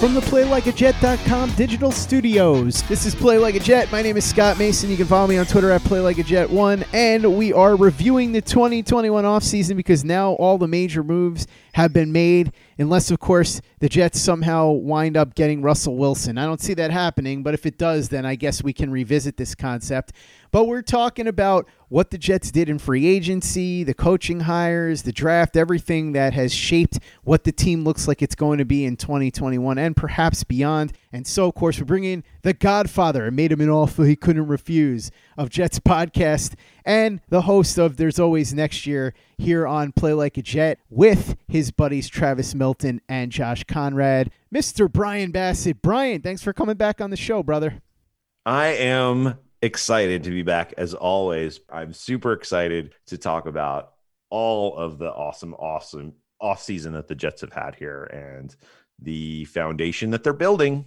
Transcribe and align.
From 0.00 0.12
the 0.12 0.20
PlayLikeAJet.com 0.20 1.54
digital 1.54 1.90
studios, 1.90 2.82
this 2.82 3.06
is 3.06 3.14
Play 3.14 3.38
Like 3.38 3.54
a 3.54 3.60
Jet. 3.60 3.90
My 3.90 4.02
name 4.02 4.18
is 4.18 4.28
Scott 4.28 4.58
Mason. 4.58 4.90
You 4.90 4.96
can 4.98 5.06
follow 5.06 5.26
me 5.26 5.38
on 5.38 5.46
Twitter 5.46 5.70
at 5.70 5.80
PlayLikeAJet1. 5.82 6.86
And 6.92 7.34
we 7.34 7.54
are 7.54 7.74
reviewing 7.76 8.32
the 8.32 8.42
2021 8.42 9.24
offseason 9.24 9.74
because 9.74 10.04
now 10.04 10.32
all 10.32 10.58
the 10.58 10.68
major 10.68 11.02
moves 11.02 11.46
have 11.76 11.92
been 11.92 12.10
made, 12.10 12.52
unless, 12.78 13.10
of 13.10 13.20
course, 13.20 13.60
the 13.80 13.88
Jets 13.90 14.18
somehow 14.18 14.70
wind 14.70 15.14
up 15.14 15.34
getting 15.34 15.60
Russell 15.60 15.98
Wilson. 15.98 16.38
I 16.38 16.46
don't 16.46 16.58
see 16.60 16.72
that 16.72 16.90
happening, 16.90 17.42
but 17.42 17.52
if 17.52 17.66
it 17.66 17.76
does, 17.76 18.08
then 18.08 18.24
I 18.24 18.34
guess 18.34 18.64
we 18.64 18.72
can 18.72 18.90
revisit 18.90 19.36
this 19.36 19.54
concept. 19.54 20.14
But 20.50 20.68
we're 20.68 20.80
talking 20.80 21.26
about 21.26 21.68
what 21.90 22.10
the 22.10 22.16
Jets 22.16 22.50
did 22.50 22.70
in 22.70 22.78
free 22.78 23.06
agency, 23.06 23.84
the 23.84 23.92
coaching 23.92 24.40
hires, 24.40 25.02
the 25.02 25.12
draft, 25.12 25.54
everything 25.54 26.12
that 26.12 26.32
has 26.32 26.50
shaped 26.50 26.98
what 27.24 27.44
the 27.44 27.52
team 27.52 27.84
looks 27.84 28.08
like 28.08 28.22
it's 28.22 28.34
going 28.34 28.56
to 28.56 28.64
be 28.64 28.86
in 28.86 28.96
2021 28.96 29.76
and 29.76 29.94
perhaps 29.94 30.44
beyond. 30.44 30.94
And 31.16 31.26
so, 31.26 31.48
of 31.48 31.54
course, 31.54 31.78
we're 31.78 31.86
bringing 31.86 32.24
the 32.42 32.52
Godfather, 32.52 33.30
made 33.30 33.50
him 33.50 33.62
an 33.62 33.70
offer 33.70 34.04
he 34.04 34.16
couldn't 34.16 34.48
refuse, 34.48 35.10
of 35.38 35.48
Jets 35.48 35.80
podcast, 35.80 36.56
and 36.84 37.22
the 37.30 37.40
host 37.40 37.78
of 37.78 37.96
There's 37.96 38.18
Always 38.18 38.52
Next 38.52 38.86
Year 38.86 39.14
here 39.38 39.66
on 39.66 39.92
Play 39.92 40.12
Like 40.12 40.36
a 40.36 40.42
Jet 40.42 40.78
with 40.90 41.34
his 41.48 41.70
buddies 41.70 42.10
Travis 42.10 42.54
Milton 42.54 43.00
and 43.08 43.32
Josh 43.32 43.64
Conrad. 43.64 44.30
Mr. 44.54 44.92
Brian 44.92 45.30
Bassett. 45.30 45.80
Brian, 45.80 46.20
thanks 46.20 46.42
for 46.42 46.52
coming 46.52 46.76
back 46.76 47.00
on 47.00 47.08
the 47.08 47.16
show, 47.16 47.42
brother. 47.42 47.80
I 48.44 48.66
am 48.74 49.38
excited 49.62 50.22
to 50.24 50.30
be 50.30 50.42
back 50.42 50.74
as 50.76 50.92
always. 50.92 51.60
I'm 51.70 51.94
super 51.94 52.34
excited 52.34 52.92
to 53.06 53.16
talk 53.16 53.46
about 53.46 53.94
all 54.28 54.76
of 54.76 54.98
the 54.98 55.08
awesome, 55.08 55.54
awesome 55.54 56.12
off 56.42 56.60
season 56.60 56.92
that 56.92 57.08
the 57.08 57.14
Jets 57.14 57.40
have 57.40 57.54
had 57.54 57.74
here 57.74 58.04
and 58.04 58.54
the 59.00 59.46
foundation 59.46 60.10
that 60.10 60.22
they're 60.22 60.34
building. 60.34 60.84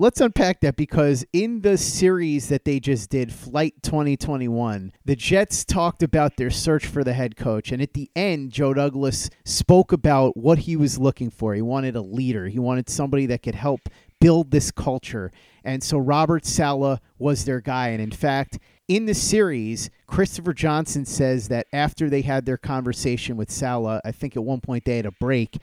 Let's 0.00 0.20
unpack 0.20 0.60
that 0.60 0.76
because 0.76 1.26
in 1.32 1.62
the 1.62 1.76
series 1.76 2.50
that 2.50 2.64
they 2.64 2.78
just 2.78 3.10
did, 3.10 3.32
Flight 3.32 3.82
2021, 3.82 4.92
the 5.04 5.16
Jets 5.16 5.64
talked 5.64 6.04
about 6.04 6.36
their 6.36 6.50
search 6.50 6.86
for 6.86 7.02
the 7.02 7.14
head 7.14 7.34
coach. 7.36 7.72
And 7.72 7.82
at 7.82 7.94
the 7.94 8.08
end, 8.14 8.52
Joe 8.52 8.72
Douglas 8.72 9.28
spoke 9.44 9.90
about 9.90 10.36
what 10.36 10.60
he 10.60 10.76
was 10.76 11.00
looking 11.00 11.30
for. 11.30 11.52
He 11.52 11.62
wanted 11.62 11.96
a 11.96 12.00
leader, 12.00 12.46
he 12.46 12.60
wanted 12.60 12.88
somebody 12.88 13.26
that 13.26 13.42
could 13.42 13.56
help 13.56 13.88
build 14.20 14.52
this 14.52 14.70
culture. 14.70 15.32
And 15.64 15.82
so 15.82 15.98
Robert 15.98 16.46
Saleh 16.46 17.00
was 17.18 17.44
their 17.44 17.60
guy. 17.60 17.88
And 17.88 18.00
in 18.00 18.12
fact, 18.12 18.60
in 18.86 19.06
the 19.06 19.14
series, 19.14 19.90
Christopher 20.06 20.54
Johnson 20.54 21.06
says 21.06 21.48
that 21.48 21.66
after 21.72 22.08
they 22.08 22.22
had 22.22 22.46
their 22.46 22.56
conversation 22.56 23.36
with 23.36 23.50
Saleh, 23.50 24.00
I 24.04 24.12
think 24.12 24.36
at 24.36 24.44
one 24.44 24.60
point 24.60 24.84
they 24.84 24.96
had 24.98 25.06
a 25.06 25.10
break, 25.10 25.58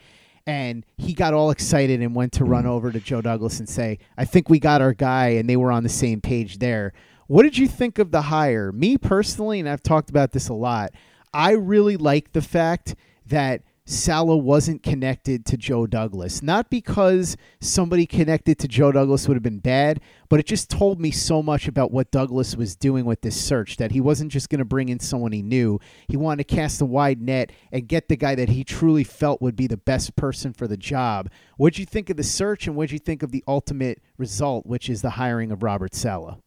and 0.46 0.86
he 0.96 1.12
got 1.12 1.34
all 1.34 1.50
excited 1.50 2.00
and 2.00 2.14
went 2.14 2.32
to 2.34 2.44
run 2.44 2.64
mm. 2.64 2.68
over 2.68 2.92
to 2.92 3.00
Joe 3.00 3.20
Douglas 3.20 3.58
and 3.58 3.68
say, 3.68 3.98
I 4.16 4.24
think 4.24 4.48
we 4.48 4.58
got 4.58 4.80
our 4.80 4.94
guy, 4.94 5.28
and 5.30 5.48
they 5.48 5.56
were 5.56 5.72
on 5.72 5.82
the 5.82 5.88
same 5.88 6.20
page 6.20 6.58
there. 6.58 6.92
What 7.26 7.42
did 7.42 7.58
you 7.58 7.66
think 7.66 7.98
of 7.98 8.12
the 8.12 8.22
hire? 8.22 8.70
Me 8.70 8.96
personally, 8.96 9.58
and 9.58 9.68
I've 9.68 9.82
talked 9.82 10.10
about 10.10 10.32
this 10.32 10.48
a 10.48 10.54
lot, 10.54 10.92
I 11.34 11.52
really 11.52 11.96
like 11.96 12.32
the 12.32 12.42
fact 12.42 12.94
that 13.26 13.62
Saleh 13.88 14.42
wasn't 14.42 14.82
connected 14.82 15.46
to 15.46 15.56
Joe 15.56 15.86
Douglas. 15.86 16.42
Not 16.42 16.68
because 16.70 17.36
somebody 17.60 18.04
connected 18.04 18.58
to 18.58 18.68
Joe 18.68 18.90
Douglas 18.90 19.28
would 19.28 19.36
have 19.36 19.44
been 19.44 19.60
bad, 19.60 20.00
but 20.28 20.40
it 20.40 20.46
just 20.46 20.68
told 20.68 21.00
me 21.00 21.12
so 21.12 21.40
much 21.40 21.68
about 21.68 21.92
what 21.92 22.10
Douglas 22.10 22.56
was 22.56 22.74
doing 22.74 23.04
with 23.04 23.20
this 23.20 23.40
search 23.40 23.76
that 23.76 23.92
he 23.92 24.00
wasn't 24.00 24.32
just 24.32 24.50
going 24.50 24.58
to 24.58 24.64
bring 24.64 24.88
in 24.88 24.98
someone 24.98 25.30
he 25.30 25.40
knew. 25.40 25.78
He 26.08 26.16
wanted 26.16 26.48
to 26.48 26.56
cast 26.56 26.80
a 26.80 26.84
wide 26.84 27.22
net 27.22 27.52
and 27.70 27.86
get 27.86 28.08
the 28.08 28.16
guy 28.16 28.34
that 28.34 28.48
he 28.48 28.64
truly 28.64 29.04
felt 29.04 29.40
would 29.40 29.54
be 29.54 29.68
the 29.68 29.76
best 29.76 30.16
person 30.16 30.52
for 30.52 30.66
the 30.66 30.76
job. 30.76 31.30
What'd 31.56 31.78
you 31.78 31.86
think 31.86 32.10
of 32.10 32.16
the 32.16 32.24
search 32.24 32.66
and 32.66 32.74
what'd 32.74 32.90
you 32.90 32.98
think 32.98 33.22
of 33.22 33.30
the 33.30 33.44
ultimate 33.46 34.02
result, 34.18 34.66
which 34.66 34.90
is 34.90 35.00
the 35.00 35.10
hiring 35.10 35.52
of 35.52 35.62
Robert 35.62 35.94
Saleh? 35.94 36.38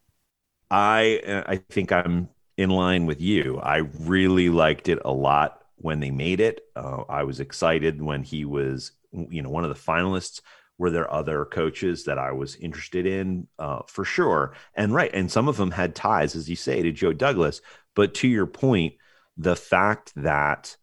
I 0.70 1.44
I 1.48 1.56
think 1.70 1.94
I'm 1.94 2.30
in 2.58 2.70
line 2.70 3.06
with 3.06 3.22
you. 3.22 3.60
I 3.60 3.78
really 3.78 4.50
liked 4.50 4.90
it 4.90 5.00
a 5.06 5.14
lot 5.14 5.59
when 5.80 6.00
they 6.00 6.12
made 6.12 6.40
it. 6.40 6.62
Uh, 6.76 7.04
I 7.10 7.24
was 7.24 7.40
excited 7.40 8.02
when 8.02 8.24
he 8.24 8.46
was, 8.46 8.92
you 9.12 9.42
know, 9.42 9.50
one 9.50 9.64
of 9.64 9.70
the 9.70 9.92
finalists. 9.92 10.42
Were 10.78 10.92
there 10.92 11.12
other 11.12 11.44
coaches 11.44 12.06
that 12.06 12.18
I 12.18 12.32
was 12.32 12.56
interested 12.56 13.06
in? 13.06 13.48
Uh, 13.58 13.82
for 13.88 14.06
sure. 14.06 14.54
And 14.76 14.94
right. 14.94 15.12
And 15.14 15.30
some 15.30 15.50
of 15.50 15.58
them 15.58 15.72
had 15.72 15.94
ties, 15.94 16.36
as 16.36 16.50
you 16.50 16.56
say, 16.56 16.82
to 16.82 16.92
Joe 16.94 17.12
Douglas. 17.12 17.60
But 17.96 18.14
to 18.16 18.28
your 18.30 18.46
point, 18.46 18.94
the 19.36 19.58
fact 19.58 20.14
that 20.16 20.78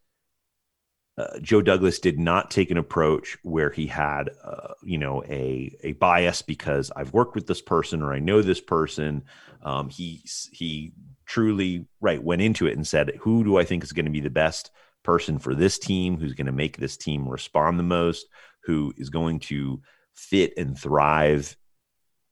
uh, 1.18 1.38
Joe 1.40 1.62
Douglas 1.62 1.98
did 1.98 2.18
not 2.18 2.50
take 2.50 2.70
an 2.70 2.76
approach 2.76 3.38
where 3.42 3.70
he 3.70 3.86
had, 3.86 4.30
uh, 4.44 4.74
you 4.82 4.98
know, 4.98 5.24
a 5.24 5.74
a 5.82 5.92
bias 5.92 6.42
because 6.42 6.90
I've 6.94 7.14
worked 7.14 7.34
with 7.34 7.46
this 7.46 7.62
person 7.62 8.02
or 8.02 8.12
I 8.12 8.18
know 8.18 8.42
this 8.42 8.60
person. 8.60 9.24
Um, 9.62 9.88
he 9.88 10.22
he 10.52 10.92
truly 11.24 11.86
right 12.00 12.22
went 12.22 12.42
into 12.42 12.66
it 12.66 12.76
and 12.76 12.86
said, 12.86 13.12
"Who 13.20 13.44
do 13.44 13.56
I 13.56 13.64
think 13.64 13.82
is 13.82 13.92
going 13.92 14.04
to 14.04 14.10
be 14.10 14.20
the 14.20 14.28
best 14.28 14.70
person 15.06 15.38
for 15.38 15.54
this 15.54 15.78
team, 15.78 16.18
who's 16.18 16.34
going 16.34 16.46
to 16.46 16.52
make 16.52 16.76
this 16.76 16.96
team 16.96 17.28
respond 17.28 17.78
the 17.78 17.84
most, 17.84 18.26
who 18.64 18.92
is 18.98 19.08
going 19.08 19.38
to 19.38 19.80
fit 20.14 20.52
and 20.58 20.76
thrive 20.76 21.56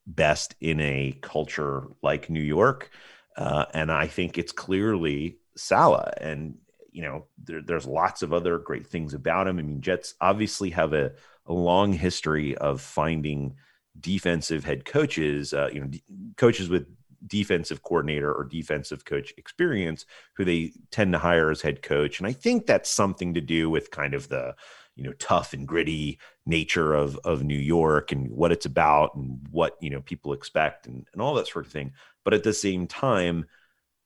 best 0.05 0.55
in 0.59 0.79
a 0.81 1.17
culture 1.21 1.87
like 2.03 2.29
New 2.29 2.41
York. 2.41 2.91
Uh, 3.37 3.65
and 3.73 3.91
I 3.91 4.07
think 4.07 4.37
it's 4.37 4.51
clearly 4.51 5.37
Saleh. 5.55 6.13
And, 6.19 6.55
you 6.91 7.01
know, 7.01 7.25
there, 7.43 7.61
there's 7.61 7.87
lots 7.87 8.21
of 8.21 8.33
other 8.33 8.57
great 8.59 8.87
things 8.87 9.13
about 9.13 9.47
him. 9.47 9.57
I 9.57 9.61
mean, 9.61 9.81
Jets 9.81 10.13
obviously 10.19 10.71
have 10.71 10.93
a, 10.93 11.13
a 11.45 11.53
long 11.53 11.93
history 11.93 12.57
of 12.57 12.81
finding 12.81 13.55
defensive 13.99 14.65
head 14.65 14.83
coaches, 14.83 15.53
uh, 15.53 15.69
you 15.71 15.79
know, 15.79 15.87
d- 15.87 16.03
coaches 16.35 16.69
with 16.69 16.85
defensive 17.27 17.81
coordinator 17.83 18.33
or 18.33 18.43
defensive 18.43 19.05
coach 19.05 19.33
experience 19.37 20.05
who 20.35 20.45
they 20.45 20.73
tend 20.91 21.13
to 21.13 21.19
hire 21.19 21.49
as 21.49 21.61
head 21.61 21.81
coach. 21.81 22.19
And 22.19 22.27
I 22.27 22.33
think 22.33 22.65
that's 22.65 22.89
something 22.89 23.33
to 23.33 23.41
do 23.41 23.69
with 23.69 23.91
kind 23.91 24.13
of 24.13 24.29
the, 24.29 24.55
you 24.95 25.03
know, 25.03 25.13
tough 25.13 25.53
and 25.53 25.67
gritty 25.67 26.19
nature 26.45 26.93
of 26.93 27.17
of 27.23 27.43
New 27.43 27.57
York 27.57 28.11
and 28.11 28.29
what 28.31 28.51
it's 28.51 28.65
about 28.65 29.15
and 29.15 29.39
what, 29.51 29.77
you 29.81 29.89
know, 29.89 30.01
people 30.01 30.33
expect 30.33 30.87
and, 30.87 31.07
and 31.13 31.21
all 31.21 31.35
that 31.35 31.47
sort 31.47 31.65
of 31.65 31.71
thing. 31.71 31.93
But 32.23 32.33
at 32.33 32.43
the 32.43 32.53
same 32.53 32.87
time, 32.87 33.45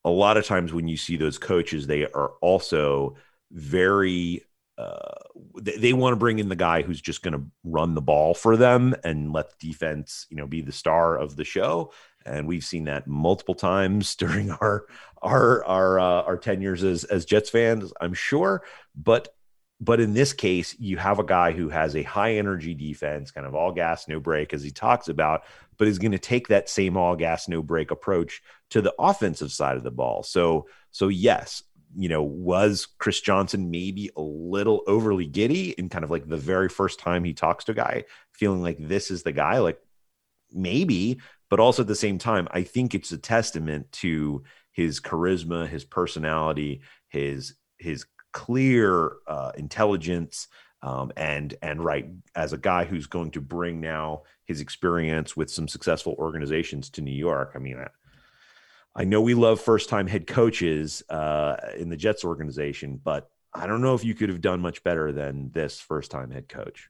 a 0.03 0.09
lot 0.09 0.37
of 0.37 0.45
times 0.45 0.73
when 0.73 0.87
you 0.87 0.97
see 0.97 1.17
those 1.17 1.37
coaches, 1.37 1.87
they 1.87 2.05
are 2.05 2.31
also 2.41 3.15
very 3.51 4.43
uh, 4.79 5.19
they, 5.61 5.75
they 5.75 5.93
want 5.93 6.13
to 6.13 6.17
bring 6.17 6.39
in 6.39 6.47
the 6.47 6.55
guy 6.55 6.81
who's 6.81 7.01
just 7.01 7.21
going 7.21 7.33
to 7.33 7.43
run 7.65 7.95
the 7.95 8.01
ball 8.01 8.33
for 8.33 8.55
them 8.55 8.95
and 9.03 9.33
let 9.33 9.49
the 9.49 9.67
defense, 9.67 10.25
you 10.29 10.37
know, 10.37 10.47
be 10.47 10.61
the 10.61 10.71
star 10.71 11.17
of 11.17 11.35
the 11.35 11.43
show 11.43 11.91
and 12.25 12.47
we've 12.47 12.63
seen 12.63 12.85
that 12.85 13.07
multiple 13.07 13.55
times 13.55 14.15
during 14.17 14.51
our 14.51 14.85
our 15.21 15.63
our 15.65 15.99
uh, 15.99 16.21
our 16.23 16.37
tenures 16.37 16.83
as 16.83 17.03
as 17.05 17.25
Jets 17.25 17.49
fans, 17.49 17.93
I'm 17.99 18.13
sure. 18.13 18.63
But 18.95 19.29
but 19.81 20.01
in 20.01 20.13
this 20.13 20.33
case, 20.33 20.75
you 20.77 20.97
have 20.97 21.19
a 21.19 21.23
guy 21.23 21.51
who 21.53 21.69
has 21.69 21.95
a 21.95 22.03
high 22.03 22.35
energy 22.35 22.73
defense, 22.73 23.31
kind 23.31 23.47
of 23.47 23.55
all 23.55 23.71
gas, 23.71 24.09
no 24.09 24.19
break, 24.19 24.53
as 24.53 24.61
he 24.61 24.71
talks 24.71 25.07
about, 25.07 25.43
but 25.77 25.87
is 25.87 25.99
going 25.99 26.11
to 26.11 26.19
take 26.19 26.49
that 26.49 26.67
same 26.67 26.97
all 26.97 27.15
gas, 27.15 27.47
no 27.47 27.61
break 27.61 27.89
approach 27.89 28.41
to 28.71 28.81
the 28.81 28.93
offensive 28.99 29.51
side 29.51 29.77
of 29.77 29.83
the 29.83 29.91
ball. 29.91 30.23
So 30.23 30.67
so 30.91 31.07
yes, 31.07 31.63
you 31.95 32.09
know, 32.09 32.23
was 32.23 32.87
Chris 32.97 33.21
Johnson 33.21 33.71
maybe 33.71 34.11
a 34.15 34.21
little 34.21 34.83
overly 34.85 35.25
giddy 35.25 35.71
in 35.71 35.89
kind 35.89 36.03
of 36.03 36.11
like 36.11 36.27
the 36.27 36.37
very 36.37 36.69
first 36.69 36.99
time 36.99 37.23
he 37.23 37.33
talks 37.33 37.65
to 37.65 37.71
a 37.71 37.75
guy, 37.75 38.03
feeling 38.33 38.61
like 38.61 38.77
this 38.79 39.09
is 39.09 39.23
the 39.23 39.31
guy, 39.31 39.59
like 39.59 39.79
maybe 40.53 41.19
but 41.49 41.59
also 41.59 41.81
at 41.81 41.87
the 41.87 41.95
same 41.95 42.17
time, 42.17 42.47
I 42.51 42.63
think 42.63 42.93
it's 42.93 43.11
a 43.11 43.17
testament 43.17 43.91
to 43.93 44.43
his 44.71 44.99
charisma, 44.99 45.67
his 45.67 45.83
personality, 45.83 46.81
his 47.09 47.55
his 47.77 48.05
clear 48.31 49.13
uh, 49.27 49.51
intelligence, 49.57 50.47
um, 50.81 51.11
and 51.17 51.55
and 51.61 51.83
right 51.83 52.07
as 52.35 52.53
a 52.53 52.57
guy 52.57 52.85
who's 52.85 53.07
going 53.07 53.31
to 53.31 53.41
bring 53.41 53.81
now 53.81 54.23
his 54.45 54.61
experience 54.61 55.35
with 55.35 55.49
some 55.49 55.67
successful 55.67 56.15
organizations 56.19 56.89
to 56.91 57.01
New 57.01 57.11
York. 57.11 57.53
I 57.55 57.59
mean, 57.59 57.77
I, 57.77 57.87
I 58.95 59.03
know 59.03 59.21
we 59.21 59.33
love 59.33 59.59
first 59.59 59.89
time 59.89 60.07
head 60.07 60.27
coaches 60.27 61.03
uh, 61.09 61.55
in 61.77 61.89
the 61.89 61.97
Jets 61.97 62.23
organization, 62.23 62.99
but 63.03 63.29
I 63.53 63.65
don't 63.65 63.81
know 63.81 63.95
if 63.95 64.03
you 64.03 64.13
could 64.13 64.29
have 64.29 64.41
done 64.41 64.61
much 64.61 64.83
better 64.83 65.11
than 65.11 65.51
this 65.51 65.79
first 65.79 66.11
time 66.11 66.31
head 66.31 66.47
coach. 66.47 66.89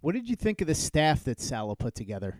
What 0.00 0.14
did 0.14 0.28
you 0.28 0.36
think 0.36 0.60
of 0.60 0.68
the 0.68 0.74
staff 0.74 1.24
that 1.24 1.40
Saleh 1.40 1.76
put 1.76 1.94
together? 1.94 2.38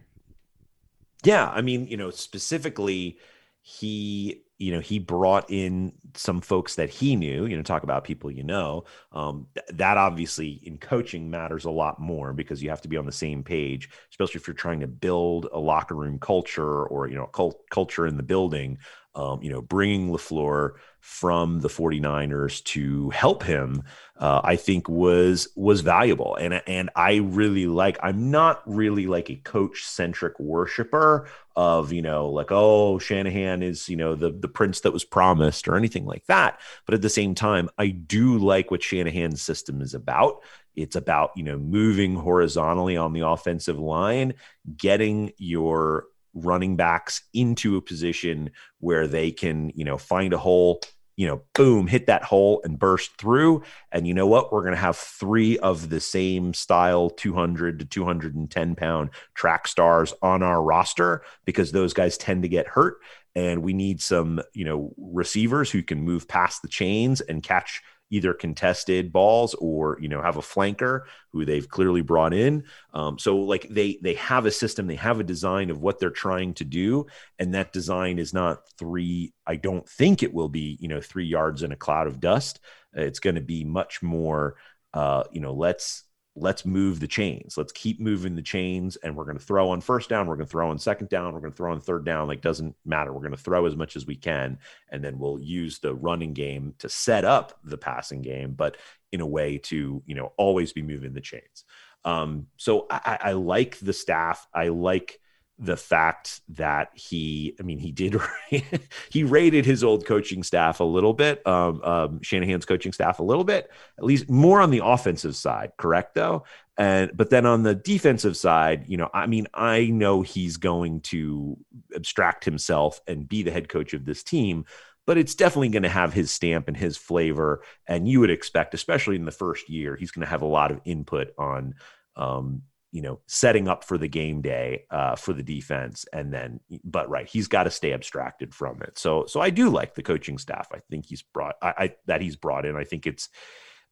Yeah, 1.24 1.48
I 1.48 1.62
mean, 1.62 1.86
you 1.88 1.96
know, 1.96 2.10
specifically, 2.10 3.18
he 3.62 4.42
you 4.56 4.72
know 4.72 4.80
he 4.80 4.98
brought 4.98 5.50
in 5.50 5.92
some 6.14 6.40
folks 6.40 6.74
that 6.76 6.88
he 6.90 7.14
knew 7.14 7.44
you 7.46 7.56
know 7.56 7.62
talk 7.62 7.82
about 7.84 8.02
people 8.02 8.28
you 8.30 8.42
know 8.42 8.82
um, 9.12 9.46
th- 9.54 9.66
that 9.78 9.96
obviously 9.98 10.60
in 10.64 10.78
coaching 10.78 11.28
matters 11.30 11.64
a 11.64 11.70
lot 11.70 12.00
more 12.00 12.32
because 12.32 12.60
you 12.62 12.70
have 12.70 12.80
to 12.80 12.88
be 12.88 12.96
on 12.96 13.04
the 13.06 13.12
same 13.12 13.44
page 13.44 13.90
especially 14.10 14.40
if 14.40 14.46
you're 14.48 14.54
trying 14.54 14.80
to 14.80 14.86
build 14.86 15.46
a 15.52 15.58
locker 15.58 15.94
room 15.94 16.18
culture 16.18 16.86
or 16.86 17.08
you 17.08 17.14
know 17.14 17.26
cult- 17.26 17.62
culture 17.70 18.06
in 18.06 18.16
the 18.16 18.22
building 18.22 18.78
um, 19.14 19.42
you 19.42 19.50
know, 19.50 19.60
bringing 19.60 20.10
LaFleur 20.10 20.72
from 21.00 21.60
the 21.60 21.68
49ers 21.68 22.62
to 22.64 23.10
help 23.10 23.42
him, 23.42 23.82
uh, 24.18 24.40
I 24.44 24.56
think 24.56 24.88
was 24.88 25.48
was 25.56 25.80
valuable. 25.80 26.36
And 26.36 26.62
and 26.66 26.90
I 26.94 27.16
really 27.16 27.66
like. 27.66 27.98
I'm 28.02 28.30
not 28.30 28.62
really 28.66 29.06
like 29.06 29.30
a 29.30 29.36
coach 29.36 29.84
centric 29.84 30.38
worshiper 30.38 31.28
of 31.56 31.92
you 31.92 32.02
know 32.02 32.28
like 32.28 32.52
oh 32.52 33.00
Shanahan 33.00 33.62
is 33.64 33.88
you 33.88 33.96
know 33.96 34.14
the 34.14 34.30
the 34.30 34.46
prince 34.46 34.80
that 34.80 34.92
was 34.92 35.04
promised 35.04 35.66
or 35.66 35.76
anything 35.76 36.04
like 36.04 36.26
that. 36.26 36.60
But 36.86 36.94
at 36.94 37.02
the 37.02 37.10
same 37.10 37.34
time, 37.34 37.68
I 37.78 37.88
do 37.88 38.38
like 38.38 38.70
what 38.70 38.82
Shanahan's 38.82 39.42
system 39.42 39.80
is 39.80 39.94
about. 39.94 40.42
It's 40.76 40.96
about 40.96 41.30
you 41.34 41.42
know 41.42 41.58
moving 41.58 42.14
horizontally 42.14 42.96
on 42.96 43.12
the 43.12 43.26
offensive 43.26 43.78
line, 43.78 44.34
getting 44.76 45.32
your 45.38 46.06
running 46.34 46.76
backs 46.76 47.22
into 47.32 47.76
a 47.76 47.82
position 47.82 48.50
where 48.80 49.06
they 49.06 49.30
can, 49.30 49.70
you 49.74 49.84
know, 49.84 49.98
find 49.98 50.32
a 50.32 50.38
hole, 50.38 50.80
you 51.16 51.26
know, 51.26 51.42
boom, 51.54 51.86
hit 51.86 52.06
that 52.06 52.22
hole 52.22 52.60
and 52.64 52.78
burst 52.78 53.16
through. 53.18 53.62
And 53.90 54.06
you 54.06 54.14
know 54.14 54.26
what? 54.26 54.52
We're 54.52 54.62
going 54.62 54.74
to 54.74 54.80
have 54.80 54.96
three 54.96 55.58
of 55.58 55.88
the 55.88 56.00
same 56.00 56.54
style 56.54 57.10
200 57.10 57.80
to 57.80 57.84
210 57.84 58.74
pound 58.76 59.10
track 59.34 59.66
stars 59.66 60.14
on 60.22 60.42
our 60.42 60.62
roster 60.62 61.22
because 61.44 61.72
those 61.72 61.92
guys 61.92 62.16
tend 62.16 62.42
to 62.42 62.48
get 62.48 62.68
hurt. 62.68 62.98
And 63.34 63.62
we 63.62 63.72
need 63.72 64.00
some, 64.00 64.40
you 64.52 64.64
know, 64.64 64.94
receivers 64.96 65.70
who 65.70 65.82
can 65.82 66.02
move 66.02 66.28
past 66.28 66.62
the 66.62 66.68
chains 66.68 67.20
and 67.20 67.42
catch 67.42 67.82
either 68.10 68.32
contested 68.32 69.12
balls 69.12 69.54
or 69.54 69.98
you 70.00 70.08
know 70.08 70.22
have 70.22 70.36
a 70.36 70.42
flanker 70.42 71.02
who 71.32 71.44
they've 71.44 71.68
clearly 71.68 72.00
brought 72.00 72.32
in. 72.32 72.64
Um, 72.94 73.18
so 73.18 73.36
like 73.36 73.68
they 73.68 73.98
they 74.02 74.14
have 74.14 74.46
a 74.46 74.50
system, 74.50 74.86
they 74.86 74.96
have 74.96 75.20
a 75.20 75.24
design 75.24 75.70
of 75.70 75.80
what 75.80 75.98
they're 75.98 76.10
trying 76.10 76.54
to 76.54 76.64
do, 76.64 77.06
and 77.38 77.54
that 77.54 77.72
design 77.72 78.18
is 78.18 78.32
not 78.32 78.68
three. 78.78 79.32
I 79.46 79.56
don't 79.56 79.88
think 79.88 80.22
it 80.22 80.32
will 80.32 80.48
be 80.48 80.76
you 80.80 80.88
know 80.88 81.00
three 81.00 81.26
yards 81.26 81.62
in 81.62 81.72
a 81.72 81.76
cloud 81.76 82.06
of 82.06 82.20
dust. 82.20 82.60
It's 82.94 83.20
going 83.20 83.36
to 83.36 83.42
be 83.42 83.64
much 83.64 84.02
more. 84.02 84.56
Uh, 84.94 85.24
you 85.30 85.40
know, 85.40 85.52
let's 85.52 86.04
let's 86.40 86.64
move 86.64 87.00
the 87.00 87.08
chains. 87.08 87.56
Let's 87.56 87.72
keep 87.72 88.00
moving 88.00 88.34
the 88.34 88.42
chains. 88.42 88.96
And 88.96 89.16
we're 89.16 89.24
going 89.24 89.38
to 89.38 89.44
throw 89.44 89.70
on 89.70 89.80
first 89.80 90.08
down. 90.08 90.26
We're 90.26 90.36
going 90.36 90.46
to 90.46 90.50
throw 90.50 90.70
on 90.70 90.78
second 90.78 91.08
down. 91.08 91.32
We're 91.34 91.40
going 91.40 91.52
to 91.52 91.56
throw 91.56 91.72
on 91.72 91.80
third 91.80 92.04
down. 92.04 92.28
Like, 92.28 92.40
doesn't 92.40 92.74
matter. 92.84 93.12
We're 93.12 93.20
going 93.20 93.32
to 93.32 93.36
throw 93.36 93.66
as 93.66 93.76
much 93.76 93.96
as 93.96 94.06
we 94.06 94.16
can. 94.16 94.58
And 94.90 95.04
then 95.04 95.18
we'll 95.18 95.40
use 95.40 95.78
the 95.78 95.94
running 95.94 96.32
game 96.32 96.74
to 96.78 96.88
set 96.88 97.24
up 97.24 97.58
the 97.64 97.78
passing 97.78 98.22
game, 98.22 98.52
but 98.52 98.76
in 99.12 99.20
a 99.20 99.26
way 99.26 99.58
to, 99.58 100.02
you 100.06 100.14
know, 100.14 100.32
always 100.36 100.72
be 100.72 100.82
moving 100.82 101.14
the 101.14 101.20
chains. 101.20 101.64
Um, 102.04 102.46
so 102.56 102.86
I, 102.90 103.18
I 103.20 103.32
like 103.32 103.78
the 103.78 103.92
staff. 103.92 104.46
I 104.54 104.68
like, 104.68 105.20
the 105.58 105.76
fact 105.76 106.40
that 106.48 106.90
he, 106.94 107.54
I 107.58 107.64
mean, 107.64 107.78
he 107.78 107.90
did, 107.90 108.16
he 109.10 109.24
rated 109.24 109.66
his 109.66 109.82
old 109.82 110.06
coaching 110.06 110.42
staff 110.42 110.78
a 110.80 110.84
little 110.84 111.12
bit, 111.12 111.44
um, 111.46 111.82
um, 111.82 112.22
Shanahan's 112.22 112.64
coaching 112.64 112.92
staff 112.92 113.18
a 113.18 113.24
little 113.24 113.44
bit, 113.44 113.70
at 113.98 114.04
least 114.04 114.30
more 114.30 114.60
on 114.60 114.70
the 114.70 114.82
offensive 114.84 115.34
side, 115.34 115.72
correct 115.76 116.14
though? 116.14 116.44
And, 116.76 117.10
but 117.12 117.30
then 117.30 117.44
on 117.44 117.64
the 117.64 117.74
defensive 117.74 118.36
side, 118.36 118.84
you 118.86 118.96
know, 118.96 119.10
I 119.12 119.26
mean, 119.26 119.48
I 119.52 119.86
know 119.86 120.22
he's 120.22 120.58
going 120.58 121.00
to 121.02 121.58
abstract 121.94 122.44
himself 122.44 123.00
and 123.08 123.28
be 123.28 123.42
the 123.42 123.50
head 123.50 123.68
coach 123.68 123.94
of 123.94 124.04
this 124.04 124.22
team, 124.22 124.64
but 125.04 125.18
it's 125.18 125.34
definitely 125.34 125.70
going 125.70 125.82
to 125.82 125.88
have 125.88 126.12
his 126.12 126.30
stamp 126.30 126.68
and 126.68 126.76
his 126.76 126.96
flavor. 126.96 127.62
And 127.88 128.06
you 128.06 128.20
would 128.20 128.30
expect, 128.30 128.74
especially 128.74 129.16
in 129.16 129.24
the 129.24 129.32
first 129.32 129.68
year, 129.68 129.96
he's 129.96 130.12
going 130.12 130.24
to 130.24 130.30
have 130.30 130.42
a 130.42 130.46
lot 130.46 130.70
of 130.70 130.80
input 130.84 131.32
on, 131.36 131.74
um, 132.14 132.62
you 132.90 133.02
know, 133.02 133.20
setting 133.26 133.68
up 133.68 133.84
for 133.84 133.98
the 133.98 134.08
game 134.08 134.40
day 134.40 134.84
uh, 134.90 135.14
for 135.14 135.34
the 135.34 135.42
defense, 135.42 136.06
and 136.12 136.32
then, 136.32 136.60
but 136.84 137.10
right, 137.10 137.28
he's 137.28 137.48
got 137.48 137.64
to 137.64 137.70
stay 137.70 137.92
abstracted 137.92 138.54
from 138.54 138.80
it. 138.82 138.98
So, 138.98 139.26
so 139.26 139.40
I 139.40 139.50
do 139.50 139.68
like 139.68 139.94
the 139.94 140.02
coaching 140.02 140.38
staff. 140.38 140.68
I 140.72 140.78
think 140.90 141.04
he's 141.06 141.22
brought, 141.22 141.56
I, 141.60 141.68
I 141.68 141.94
that 142.06 142.22
he's 142.22 142.36
brought 142.36 142.64
in. 142.64 142.76
I 142.76 142.84
think 142.84 143.06
it's, 143.06 143.28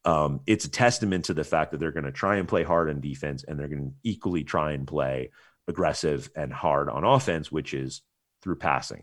um, 0.07 0.41
it's 0.47 0.65
a 0.65 0.71
testament 0.71 1.27
to 1.27 1.35
the 1.35 1.45
fact 1.45 1.73
that 1.73 1.81
they're 1.81 1.93
going 1.93 2.05
to 2.05 2.13
try 2.13 2.37
and 2.37 2.49
play 2.49 2.63
hard 2.63 2.89
on 2.89 3.01
defense, 3.01 3.45
and 3.47 3.59
they're 3.59 3.69
going 3.69 3.91
to 3.91 3.95
equally 4.03 4.45
try 4.45 4.73
and 4.73 4.87
play 4.87 5.31
aggressive 5.69 6.31
and 6.35 6.53
hard 6.53 6.89
on 6.89 7.05
offense, 7.05 7.53
which 7.53 7.75
is 7.75 8.03
through 8.41 8.57
passing. 8.57 9.03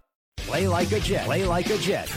Play 0.51 0.67
like 0.67 0.91
a 0.91 0.99
Jet. 0.99 1.23
Play 1.23 1.45
like 1.45 1.69
a 1.69 1.77
Jet. 1.77 2.13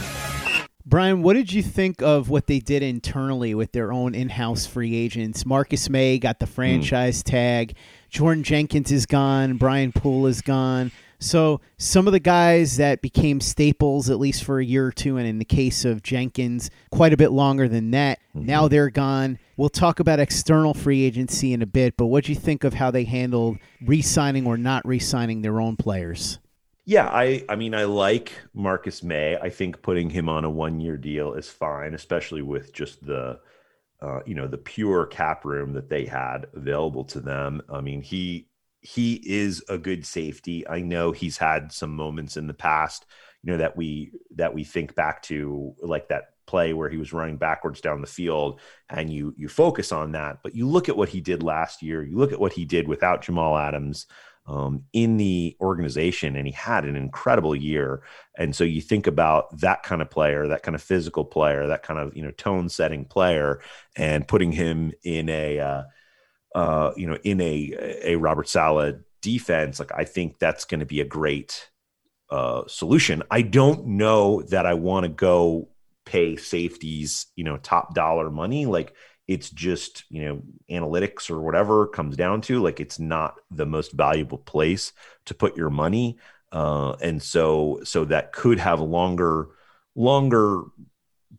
Brian, 0.85 1.23
what 1.23 1.35
did 1.35 1.53
you 1.53 1.63
think 1.63 2.01
of 2.01 2.29
what 2.29 2.47
they 2.47 2.59
did 2.59 2.83
internally 2.83 3.55
with 3.55 3.71
their 3.71 3.93
own 3.93 4.13
in-house 4.13 4.65
free 4.65 4.93
agents? 4.93 5.45
Marcus 5.45 5.89
Maye 5.89 6.19
got 6.19 6.41
the 6.41 6.45
franchise 6.45 7.23
mm. 7.23 7.31
tag. 7.31 7.77
Jordan 8.09 8.43
Jenkins 8.43 8.91
is 8.91 9.05
gone. 9.05 9.55
Brian 9.55 9.93
Poole 9.93 10.27
is 10.27 10.41
gone. 10.41 10.91
So 11.17 11.61
some 11.77 12.07
of 12.07 12.11
the 12.11 12.19
guys 12.19 12.75
that 12.75 13.01
became 13.01 13.39
staples, 13.39 14.09
at 14.09 14.19
least 14.19 14.43
for 14.43 14.59
a 14.59 14.65
year 14.65 14.87
or 14.87 14.91
two, 14.91 15.15
and 15.15 15.25
in 15.25 15.39
the 15.39 15.45
case 15.45 15.85
of 15.85 16.03
Jenkins, 16.03 16.69
quite 16.91 17.13
a 17.13 17.17
bit 17.17 17.31
longer 17.31 17.69
than 17.69 17.91
that. 17.91 18.19
Mm-hmm. 18.35 18.47
Now 18.47 18.67
they're 18.67 18.89
gone. 18.89 19.39
We'll 19.55 19.69
talk 19.69 20.01
about 20.01 20.19
external 20.19 20.73
free 20.73 21.05
agency 21.05 21.53
in 21.53 21.61
a 21.61 21.65
bit, 21.65 21.95
but 21.95 22.07
what 22.07 22.25
do 22.25 22.33
you 22.33 22.37
think 22.37 22.65
of 22.65 22.73
how 22.73 22.91
they 22.91 23.05
handled 23.05 23.59
re-signing 23.81 24.45
or 24.45 24.57
not 24.57 24.85
re-signing 24.85 25.41
their 25.41 25.61
own 25.61 25.77
players? 25.77 26.39
Yeah, 26.85 27.07
I 27.07 27.43
I 27.49 27.55
mean 27.55 27.73
I 27.73 27.85
like 27.85 28.33
Marcus 28.53 29.01
Maye. 29.03 29.37
I 29.37 29.49
think 29.49 29.81
putting 29.81 30.09
him 30.09 30.29
on 30.29 30.45
a 30.45 30.49
one 30.49 30.79
year 30.79 30.97
deal 30.97 31.33
is 31.33 31.49
fine, 31.49 31.93
especially 31.93 32.41
with 32.41 32.73
just 32.73 33.03
the 33.05 33.39
uh, 34.01 34.19
you 34.25 34.35
know 34.35 34.47
the 34.47 34.57
pure 34.57 35.05
cap 35.07 35.45
room 35.45 35.73
that 35.73 35.89
they 35.89 36.05
had 36.05 36.47
available 36.53 37.05
to 37.05 37.19
them. 37.21 37.61
I 37.71 37.81
mean 37.81 38.01
he 38.01 38.47
he 38.81 39.15
is 39.25 39.63
a 39.69 39.77
good 39.79 40.05
safety. 40.05 40.67
I 40.67 40.81
know 40.81 41.11
he's 41.11 41.37
had 41.37 41.71
some 41.71 41.95
moments 41.95 42.37
in 42.37 42.47
the 42.47 42.53
past, 42.53 43.05
you 43.43 43.51
know 43.51 43.57
that 43.57 43.75
we 43.77 44.11
that 44.35 44.53
we 44.53 44.63
think 44.63 44.95
back 44.95 45.21
to 45.23 45.75
like 45.81 46.09
that 46.09 46.31
play 46.47 46.73
where 46.73 46.89
he 46.89 46.97
was 46.97 47.13
running 47.13 47.37
backwards 47.37 47.81
down 47.81 48.01
the 48.01 48.07
field 48.07 48.61
and 48.89 49.11
you 49.11 49.33
you 49.35 49.47
focus 49.49 49.91
on 49.91 50.11
that 50.11 50.37
but 50.43 50.55
you 50.55 50.67
look 50.67 50.89
at 50.89 50.95
what 50.95 51.09
he 51.09 51.19
did 51.19 51.41
last 51.41 51.81
year 51.81 52.03
you 52.03 52.15
look 52.17 52.31
at 52.31 52.39
what 52.39 52.53
he 52.53 52.65
did 52.65 52.87
without 52.87 53.23
Jamal 53.23 53.57
Adams 53.57 54.05
um, 54.47 54.83
in 54.93 55.17
the 55.17 55.55
organization, 55.59 56.35
and 56.35 56.45
he 56.45 56.53
had 56.53 56.85
an 56.85 56.95
incredible 56.95 57.55
year. 57.55 58.03
And 58.37 58.55
so 58.55 58.63
you 58.63 58.81
think 58.81 59.07
about 59.07 59.59
that 59.59 59.83
kind 59.83 60.01
of 60.01 60.09
player, 60.09 60.47
that 60.47 60.63
kind 60.63 60.75
of 60.75 60.83
physical 60.83 61.25
player, 61.25 61.67
that 61.67 61.83
kind 61.83 61.99
of 61.99 62.15
you 62.15 62.23
know 62.23 62.31
tone 62.31 62.69
setting 62.69 63.05
player, 63.05 63.61
and 63.95 64.27
putting 64.27 64.51
him 64.51 64.91
in 65.03 65.29
a 65.29 65.59
uh, 65.59 65.83
uh, 66.53 66.91
you 66.95 67.07
know 67.07 67.17
in 67.23 67.41
a 67.41 67.99
a 68.03 68.15
Robert 68.17 68.47
Saleh 68.47 68.95
defense. 69.21 69.79
Like 69.79 69.91
I 69.95 70.03
think 70.03 70.37
that's 70.37 70.65
going 70.65 70.81
to 70.81 70.85
be 70.85 71.01
a 71.01 71.05
great 71.05 71.69
uh, 72.29 72.63
solution. 72.67 73.23
I 73.31 73.41
don't 73.41 73.87
know 73.87 74.43
that 74.43 74.65
I 74.65 74.75
want 74.75 75.05
to 75.05 75.09
go 75.09 75.69
pay 76.05 76.35
safeties 76.35 77.25
you 77.35 77.43
know 77.43 77.57
top 77.57 77.95
dollar 77.95 78.29
money 78.29 78.67
like 78.67 78.93
it's 79.27 79.49
just 79.49 80.03
you 80.09 80.25
know 80.25 80.41
analytics 80.69 81.29
or 81.29 81.41
whatever 81.41 81.87
comes 81.87 82.15
down 82.15 82.41
to 82.41 82.61
like 82.61 82.79
it's 82.79 82.99
not 82.99 83.35
the 83.51 83.65
most 83.65 83.91
valuable 83.91 84.37
place 84.37 84.93
to 85.25 85.33
put 85.33 85.57
your 85.57 85.69
money 85.69 86.17
uh, 86.51 86.93
and 87.01 87.21
so 87.21 87.79
so 87.83 88.05
that 88.05 88.31
could 88.31 88.59
have 88.59 88.79
longer 88.79 89.49
longer 89.95 90.63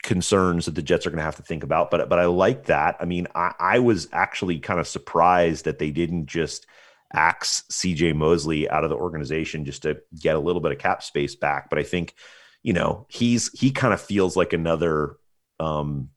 concerns 0.03 0.67
that 0.67 0.75
the 0.75 0.83
Jets 0.83 1.07
are 1.07 1.11
going 1.11 1.19
to 1.19 1.25
have 1.25 1.37
to 1.37 1.43
think 1.43 1.63
about. 1.63 1.91
But 1.91 2.09
but 2.09 2.19
I 2.19 2.27
like 2.27 2.67
that. 2.67 2.97
I 3.01 3.05
mean, 3.05 3.27
I, 3.35 3.53
I 3.59 3.79
was 3.79 4.09
actually 4.13 4.59
kind 4.59 4.81
of 4.81 4.89
surprised 4.89 5.65
that 5.65 5.79
they 5.79 5.91
didn't 5.91 6.27
just 6.27 6.67
axe 7.13 7.65
CJ 7.71 8.15
Mosley 8.15 8.69
out 8.69 8.85
of 8.85 8.91
the 8.91 8.97
organization 8.97 9.65
just 9.65 9.83
to 9.83 9.99
get 10.19 10.37
a 10.37 10.41
little 10.41 10.61
bit 10.61 10.73
of 10.73 10.79
cap 10.79 11.03
space 11.03 11.35
back. 11.35 11.71
But 11.71 11.79
I 11.79 11.83
think, 11.83 12.15
you 12.63 12.73
know, 12.73 13.07
he's 13.09 13.51
he 13.59 13.71
kind 13.71 13.95
of 13.95 14.01
feels 14.01 14.37
like 14.37 14.53
another 14.53 15.17
um 15.59 16.11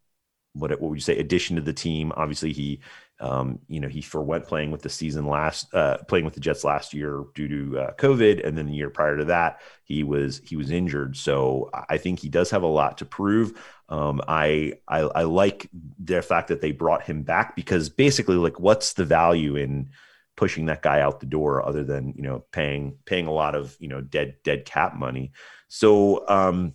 what 0.53 0.71
what 0.71 0.81
would 0.89 0.97
you 0.97 1.01
say 1.01 1.17
addition 1.17 1.55
to 1.55 1.61
the 1.61 1.73
team. 1.73 2.11
Obviously, 2.15 2.53
he 2.53 2.81
um, 3.21 3.59
you 3.67 3.81
know, 3.81 3.89
he 3.89 4.01
forwent 4.01 4.45
playing 4.47 4.71
with 4.71 4.81
the 4.81 4.89
season 4.89 5.27
last, 5.27 5.73
uh, 5.73 5.97
playing 6.07 6.23
with 6.23 6.35
the 6.35 6.39
Jets 6.39 6.63
last 6.63 6.93
year 6.93 7.25
due 7.35 7.47
to 7.49 7.79
uh, 7.79 7.93
COVID, 7.95 8.47
and 8.47 8.57
then 8.57 8.67
the 8.67 8.73
year 8.73 8.89
prior 8.89 9.17
to 9.17 9.25
that, 9.25 9.59
he 9.83 10.03
was 10.03 10.41
he 10.45 10.55
was 10.55 10.71
injured. 10.71 11.17
So 11.17 11.69
I 11.89 11.97
think 11.97 12.19
he 12.19 12.29
does 12.29 12.49
have 12.51 12.63
a 12.63 12.67
lot 12.67 12.99
to 12.99 13.05
prove. 13.05 13.59
Um, 13.89 14.21
I, 14.27 14.75
I 14.87 14.99
I 14.99 15.23
like 15.23 15.69
the 15.99 16.21
fact 16.21 16.47
that 16.47 16.61
they 16.61 16.71
brought 16.71 17.03
him 17.03 17.23
back 17.23 17.55
because 17.55 17.89
basically, 17.89 18.37
like, 18.37 18.59
what's 18.59 18.93
the 18.93 19.05
value 19.05 19.57
in 19.57 19.89
pushing 20.37 20.67
that 20.67 20.81
guy 20.81 21.01
out 21.01 21.19
the 21.19 21.25
door 21.25 21.67
other 21.67 21.83
than 21.83 22.13
you 22.15 22.23
know 22.23 22.45
paying 22.53 22.97
paying 23.05 23.27
a 23.27 23.33
lot 23.33 23.53
of 23.53 23.75
you 23.81 23.89
know 23.89 23.99
dead 23.99 24.37
dead 24.45 24.63
cap 24.63 24.95
money? 24.95 25.33
So 25.67 26.25
um, 26.29 26.73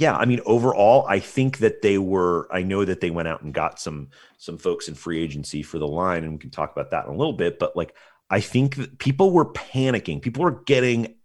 yeah, 0.00 0.16
I 0.16 0.24
mean, 0.24 0.40
overall, 0.46 1.06
I 1.08 1.18
think 1.18 1.58
that 1.58 1.82
they 1.82 1.98
were. 1.98 2.48
I 2.50 2.62
know 2.62 2.84
that 2.86 3.00
they 3.00 3.10
went 3.10 3.28
out 3.28 3.42
and 3.42 3.52
got 3.52 3.78
some 3.78 4.08
some 4.38 4.56
folks 4.56 4.88
in 4.88 4.94
free 4.94 5.22
agency 5.22 5.62
for 5.62 5.78
the 5.78 5.86
line, 5.86 6.24
and 6.24 6.32
we 6.32 6.38
can 6.38 6.50
talk 6.50 6.72
about 6.72 6.90
that 6.90 7.04
in 7.04 7.12
a 7.12 7.16
little 7.16 7.34
bit. 7.34 7.58
But 7.58 7.76
like, 7.76 7.94
I 8.30 8.40
think 8.40 8.76
that 8.76 8.98
people 8.98 9.30
were 9.30 9.52
panicking. 9.52 10.22
People 10.22 10.42
were 10.44 10.62
getting 10.64 11.16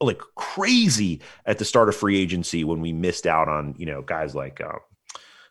like 0.00 0.20
crazy 0.34 1.20
at 1.46 1.58
the 1.58 1.64
start 1.64 1.88
of 1.88 1.94
free 1.94 2.18
agency 2.18 2.64
when 2.64 2.80
we 2.80 2.92
missed 2.92 3.26
out 3.26 3.48
on 3.48 3.74
you 3.78 3.86
know 3.86 4.02
guys 4.02 4.34
like 4.34 4.60
um, 4.60 4.80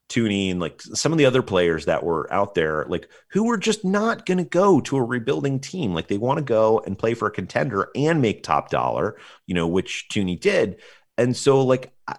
Thuney 0.10 0.52
and 0.52 0.60
like 0.60 0.82
some 0.82 1.14
of 1.14 1.18
the 1.18 1.28
other 1.28 1.42
players 1.42 1.86
that 1.86 2.04
were 2.04 2.32
out 2.34 2.56
there, 2.56 2.86
like 2.90 3.08
who 3.30 3.46
were 3.46 3.58
just 3.58 3.86
not 3.86 4.26
going 4.26 4.40
to 4.40 4.44
go 4.44 4.82
to 4.82 4.98
a 4.98 5.04
rebuilding 5.04 5.62
team. 5.62 5.94
Like 5.94 6.10
they 6.10 6.18
want 6.18 6.40
to 6.40 6.44
go 6.44 6.80
and 6.80 7.00
play 7.00 7.14
for 7.14 7.30
a 7.30 7.32
contender 7.32 7.90
and 7.96 8.22
make 8.22 8.44
top 8.44 8.70
dollar, 8.70 9.18
you 9.46 9.56
know, 9.56 9.68
which 9.68 10.08
Thuney 10.12 10.38
did. 10.38 10.82
And 11.18 11.36
so, 11.36 11.64
like, 11.66 11.92
I 12.08 12.16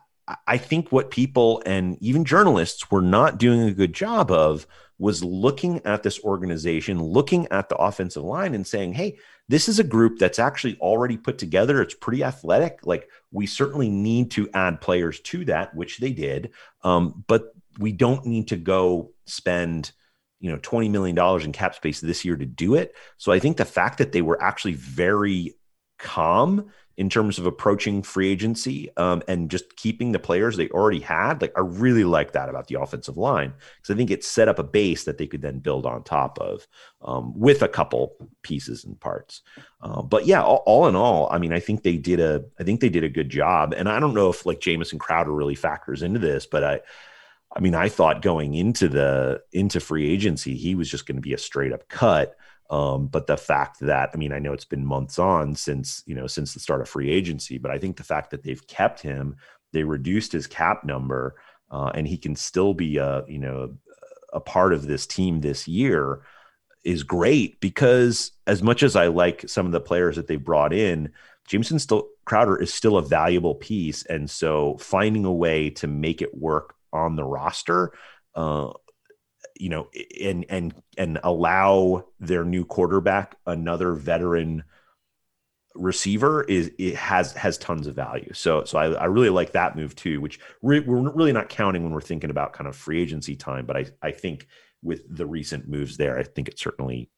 think 0.56 0.92
what 0.92 1.10
people 1.10 1.62
and 1.66 1.96
even 2.00 2.24
journalists 2.24 2.90
were 2.90 3.02
not 3.02 3.38
doing 3.38 3.62
a 3.62 3.72
good 3.72 3.92
job 3.92 4.30
of 4.30 4.66
was 4.98 5.24
looking 5.24 5.80
at 5.86 6.02
this 6.02 6.20
organization, 6.20 7.02
looking 7.02 7.48
at 7.50 7.70
the 7.70 7.76
offensive 7.76 8.22
line 8.22 8.54
and 8.54 8.66
saying, 8.66 8.92
hey, 8.92 9.18
this 9.48 9.66
is 9.66 9.78
a 9.78 9.84
group 9.84 10.18
that's 10.18 10.38
actually 10.38 10.76
already 10.78 11.16
put 11.16 11.38
together. 11.38 11.80
It's 11.80 11.94
pretty 11.94 12.22
athletic. 12.22 12.80
Like, 12.84 13.08
we 13.32 13.46
certainly 13.46 13.88
need 13.88 14.30
to 14.32 14.50
add 14.52 14.82
players 14.82 15.18
to 15.20 15.46
that, 15.46 15.74
which 15.74 15.98
they 15.98 16.12
did. 16.12 16.50
Um, 16.84 17.24
but 17.26 17.54
we 17.78 17.92
don't 17.92 18.26
need 18.26 18.48
to 18.48 18.56
go 18.56 19.12
spend 19.24 19.92
you 20.40 20.50
know 20.50 20.58
20 20.62 20.88
million 20.88 21.14
dollars 21.14 21.44
in 21.44 21.52
cap 21.52 21.74
space 21.74 22.00
this 22.00 22.24
year 22.24 22.36
to 22.36 22.46
do 22.46 22.74
it 22.74 22.94
so 23.18 23.30
i 23.30 23.38
think 23.38 23.56
the 23.56 23.64
fact 23.64 23.98
that 23.98 24.12
they 24.12 24.22
were 24.22 24.42
actually 24.42 24.72
very 24.72 25.54
calm 25.98 26.70
in 27.00 27.08
terms 27.08 27.38
of 27.38 27.46
approaching 27.46 28.02
free 28.02 28.30
agency 28.30 28.90
um, 28.98 29.22
and 29.26 29.50
just 29.50 29.74
keeping 29.76 30.12
the 30.12 30.18
players 30.18 30.58
they 30.58 30.68
already 30.68 31.00
had. 31.00 31.40
Like 31.40 31.54
I 31.56 31.60
really 31.60 32.04
like 32.04 32.32
that 32.32 32.50
about 32.50 32.66
the 32.66 32.78
offensive 32.78 33.16
line 33.16 33.54
because 33.78 33.94
I 33.94 33.96
think 33.96 34.10
it 34.10 34.22
set 34.22 34.48
up 34.48 34.58
a 34.58 34.62
base 34.62 35.04
that 35.04 35.16
they 35.16 35.26
could 35.26 35.40
then 35.40 35.60
build 35.60 35.86
on 35.86 36.04
top 36.04 36.38
of 36.38 36.66
um, 37.00 37.32
with 37.34 37.62
a 37.62 37.68
couple 37.68 38.28
pieces 38.42 38.84
and 38.84 39.00
parts. 39.00 39.40
Uh, 39.80 40.02
but 40.02 40.26
yeah, 40.26 40.42
all, 40.42 40.62
all, 40.66 40.88
in 40.88 40.94
all, 40.94 41.26
I 41.32 41.38
mean, 41.38 41.54
I 41.54 41.60
think 41.60 41.84
they 41.84 41.96
did 41.96 42.20
a 42.20 42.44
I 42.58 42.64
think 42.64 42.82
they 42.82 42.90
did 42.90 43.02
a 43.02 43.08
good 43.08 43.30
job. 43.30 43.72
And 43.72 43.88
I 43.88 43.98
don't 43.98 44.12
know 44.12 44.28
if 44.28 44.44
like 44.44 44.60
Jamison 44.60 44.98
Crowder 44.98 45.32
really 45.32 45.54
factors 45.54 46.02
into 46.02 46.20
this, 46.20 46.44
but 46.44 46.62
I. 46.62 46.80
I 47.52 47.58
mean, 47.58 47.74
I 47.74 47.88
thought 47.88 48.22
going 48.22 48.54
into 48.54 48.86
the 48.86 49.42
into 49.50 49.80
free 49.80 50.08
agency, 50.08 50.54
he 50.54 50.76
was 50.76 50.88
just 50.88 51.04
going 51.04 51.16
to 51.16 51.20
be 51.20 51.34
a 51.34 51.38
straight 51.38 51.72
up 51.72 51.88
cut. 51.88 52.36
Um, 52.70 53.08
but 53.08 53.26
the 53.26 53.36
fact 53.36 53.80
that, 53.80 54.10
I 54.14 54.16
mean, 54.16 54.32
I 54.32 54.38
know 54.38 54.52
it's 54.52 54.64
been 54.64 54.86
months 54.86 55.18
on 55.18 55.56
since, 55.56 56.04
you 56.06 56.14
know, 56.14 56.28
since 56.28 56.54
the 56.54 56.60
start 56.60 56.80
of 56.80 56.88
free 56.88 57.10
agency, 57.10 57.58
but 57.58 57.72
I 57.72 57.78
think 57.78 57.96
the 57.96 58.04
fact 58.04 58.30
that 58.30 58.44
they've 58.44 58.66
kept 58.68 59.00
him, 59.00 59.36
they 59.72 59.82
reduced 59.82 60.30
his 60.30 60.46
cap 60.46 60.84
number, 60.84 61.34
uh, 61.70 61.90
and 61.94 62.06
he 62.06 62.16
can 62.16 62.36
still 62.36 62.72
be 62.72 62.98
a, 62.98 63.24
you 63.26 63.40
know, 63.40 63.74
a 64.32 64.40
part 64.40 64.72
of 64.72 64.86
this 64.86 65.06
team 65.06 65.40
this 65.40 65.66
year 65.66 66.22
is 66.84 67.02
great 67.02 67.60
because 67.60 68.30
as 68.46 68.62
much 68.62 68.82
as 68.84 68.94
I 68.94 69.08
like 69.08 69.48
some 69.48 69.66
of 69.66 69.72
the 69.72 69.80
players 69.80 70.16
that 70.16 70.28
they 70.28 70.36
brought 70.36 70.72
in, 70.72 71.12
Jamison 71.48 71.80
still 71.80 72.08
Crowder 72.24 72.56
is 72.56 72.72
still 72.72 72.96
a 72.96 73.02
valuable 73.02 73.56
piece. 73.56 74.04
And 74.06 74.30
so 74.30 74.76
finding 74.78 75.24
a 75.24 75.32
way 75.32 75.70
to 75.70 75.88
make 75.88 76.22
it 76.22 76.38
work 76.38 76.76
on 76.92 77.16
the 77.16 77.24
roster 77.24 77.92
uh, 78.36 78.70
you 79.60 79.68
know, 79.68 79.88
and 80.20 80.46
and 80.48 80.74
and 80.96 81.18
allow 81.22 82.06
their 82.18 82.44
new 82.44 82.64
quarterback 82.64 83.36
another 83.46 83.94
veteran 83.94 84.64
receiver 85.74 86.42
is 86.44 86.72
it 86.78 86.96
has 86.96 87.32
has 87.34 87.58
tons 87.58 87.86
of 87.86 87.94
value. 87.94 88.32
So 88.32 88.64
so 88.64 88.78
I, 88.78 88.92
I 88.92 89.04
really 89.04 89.28
like 89.28 89.52
that 89.52 89.76
move 89.76 89.94
too, 89.94 90.20
which 90.20 90.40
re- 90.62 90.80
we're 90.80 91.10
really 91.10 91.32
not 91.32 91.48
counting 91.48 91.82
when 91.82 91.92
we're 91.92 92.00
thinking 92.00 92.30
about 92.30 92.52
kind 92.52 92.66
of 92.68 92.74
free 92.74 93.00
agency 93.00 93.36
time. 93.36 93.66
But 93.66 93.76
I 93.76 93.86
I 94.02 94.10
think 94.12 94.48
with 94.82 95.02
the 95.08 95.26
recent 95.26 95.68
moves 95.68 95.96
there, 95.96 96.18
I 96.18 96.22
think 96.22 96.48
it 96.48 96.58
certainly 96.58 97.10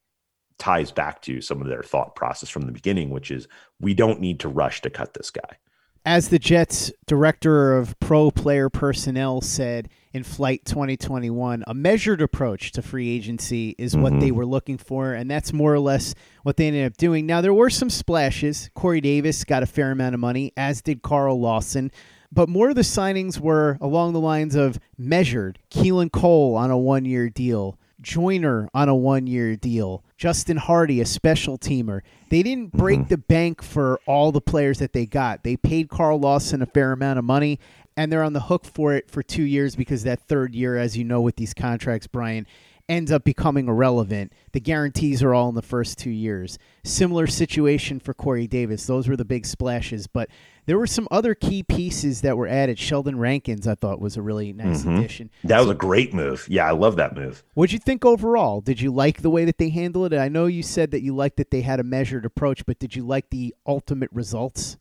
ties 0.59 0.93
back 0.93 1.23
to 1.23 1.41
some 1.41 1.63
of 1.63 1.69
their 1.69 1.83
thought 1.83 2.15
process 2.15 2.49
from 2.49 2.63
the 2.63 2.73
beginning, 2.73 3.11
which 3.11 3.31
is 3.31 3.49
we 3.81 3.95
don't 3.95 4.21
need 4.21 4.41
to 4.41 4.49
rush 4.49 4.83
to 4.83 4.91
cut 4.91 5.15
this 5.15 5.31
guy. 5.31 5.59
As 6.05 6.29
the 6.29 6.39
Jets 6.39 6.93
director 7.07 7.77
of 7.77 7.99
pro 8.01 8.31
player 8.33 8.69
personnel 8.69 9.41
said 9.41 9.89
in 10.13 10.23
Flight 10.23 10.65
2021, 10.65 11.65
a 11.67 11.75
measured 11.75 12.21
approach 12.21 12.73
to 12.73 12.83
free 12.83 13.09
agency 13.09 13.75
is 13.79 13.97
what 13.97 14.13
mm-hmm. 14.13 14.21
they 14.21 14.31
were 14.31 14.47
looking 14.47 14.79
for, 14.79 15.15
and 15.15 15.31
that's 15.31 15.53
more 15.53 15.73
or 15.73 15.79
less 15.79 16.15
what 16.43 16.57
they 16.57 16.67
ended 16.67 16.87
up 16.87 16.97
doing. 16.97 17.27
Now, 17.27 17.41
there 17.41 17.55
were 17.55 17.71
some 17.71 17.91
splashes. 17.91 18.71
Corey 18.75 19.01
Davis 19.01 19.45
got 19.45 19.63
a 19.63 19.67
fair 19.67 19.91
amount 19.91 20.15
of 20.15 20.21
money, 20.21 20.53
as 20.57 20.83
did 20.83 21.03
Carl 21.03 21.41
Lawson. 21.41 21.91
But 22.31 22.49
more 22.49 22.71
of 22.71 22.77
the 22.77 22.83
signings 22.83 23.39
were 23.39 23.77
along 23.81 24.13
the 24.13 24.21
lines 24.21 24.55
of 24.55 24.79
measured. 24.97 25.59
Keelan 25.71 26.13
Cole 26.13 26.57
on 26.57 26.71
a 26.71 26.79
one 26.79 27.05
year 27.05 27.29
deal. 27.29 27.79
Joyner 28.01 28.69
on 28.75 28.89
a 28.89 28.97
one 28.97 29.27
year 29.27 29.55
deal. 29.57 30.03
Justin 30.19 30.57
Hardy, 30.57 31.01
a 31.01 31.07
special 31.07 31.57
teamer. 31.57 32.01
They 32.31 32.43
didn't 32.43 32.73
break 32.73 33.01
mm-hmm. 33.01 33.09
the 33.09 33.19
bank 33.19 33.63
for 33.63 34.01
all 34.07 34.33
the 34.33 34.41
players 34.41 34.79
that 34.81 34.93
they 34.93 35.07
got. 35.07 35.45
They 35.45 35.57
paid 35.57 35.89
Carl 35.89 36.19
Lawson 36.19 36.63
a 36.63 36.67
fair 36.67 36.93
amount 36.93 37.19
of 37.19 37.25
money, 37.25 37.59
and 37.97 38.11
they're 38.11 38.23
on 38.23 38.33
the 38.33 38.41
hook 38.41 38.65
for 38.65 38.95
it 38.95 39.11
for 39.11 39.23
two 39.23 39.43
years 39.43 39.77
because 39.77 40.05
that 40.05 40.21
third 40.21 40.55
year, 40.55 40.77
as 40.77 40.97
you 40.97 41.05
know, 41.05 41.21
with 41.21 41.37
these 41.37 41.55
contracts, 41.55 42.07
Brian, 42.07 42.47
ends 42.89 43.13
up 43.13 43.25
becoming 43.25 43.69
irrelevant. 43.69 44.33
The 44.53 44.61
guarantees 44.61 45.23
are 45.23 45.35
all 45.35 45.49
in 45.49 45.55
the 45.55 45.63
first 45.63 45.99
two 45.99 46.11
years. 46.11 46.59
Similar 46.85 47.27
situation 47.27 48.01
for 48.01 48.13
Corey 48.13 48.47
Davis. 48.47 48.87
Those 48.87 49.09
were 49.09 49.17
the 49.17 49.25
big 49.25 49.47
splashes, 49.47 50.07
but 50.07 50.29
there 50.67 50.79
were 50.79 50.87
some 50.87 51.09
other 51.11 51.35
key 51.35 51.63
pieces 51.63 52.21
that 52.21 52.37
were 52.37 52.47
added. 52.47 52.79
Sheldon 52.79 53.19
Rankins, 53.19 53.67
I 53.67 53.75
thought, 53.75 54.01
was 54.01 54.17
a 54.17 54.23
really 54.23 54.53
nice 54.53 54.83
mm-hmm. 54.83 54.97
addition. 54.97 55.31
That 55.45 55.61
was 55.61 55.71
a 55.71 55.75
great 55.75 56.13
move. 56.13 56.47
Yeah, 56.49 56.67
I 56.67 56.73
love 56.73 56.97
that 56.97 57.15
move. 57.15 57.43
What'd 57.55 57.73
you 57.73 57.79
think 57.79 58.05
overall? 58.05 58.61
Did 58.61 58.81
you 58.81 58.93
like 58.93 59.23
the 59.23 59.31
way 59.31 59.45
that 59.45 59.59
they 59.59 59.71
handled 59.71 60.13
it? 60.13 60.19
I 60.19 60.29
know 60.29 60.47
you 60.47 60.63
said 60.63 60.91
that 60.93 61.03
you 61.03 61.15
liked 61.15 61.37
that 61.39 61.51
they 61.51 61.63
had 61.63 61.81
a 61.81 61.85
measured 61.85 62.25
approach, 62.25 62.67
but 62.67 62.79
did 62.79 62.95
you 62.95 63.05
like 63.05 63.31
the 63.31 63.55
ultimate 63.67 64.11
results? 64.13 64.77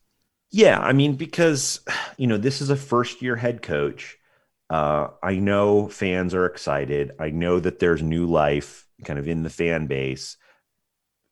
Yeah, 0.52 0.78
I 0.80 0.92
mean, 0.92 1.16
because 1.16 1.80
you 2.18 2.26
know 2.26 2.36
this 2.36 2.60
is 2.60 2.70
a 2.70 2.76
first 2.76 3.22
year 3.22 3.36
head 3.36 3.62
coach 3.62 4.18
uh, 4.70 5.08
I 5.22 5.36
know 5.36 5.88
fans 5.90 6.34
are 6.34 6.46
excited. 6.46 7.12
I 7.20 7.30
know 7.30 7.60
that 7.60 7.78
there's 7.80 8.02
new 8.02 8.26
life 8.26 8.88
kind 9.04 9.20
of 9.20 9.28
in 9.28 9.44
the 9.44 9.50
fan 9.50 9.86
base 9.88 10.38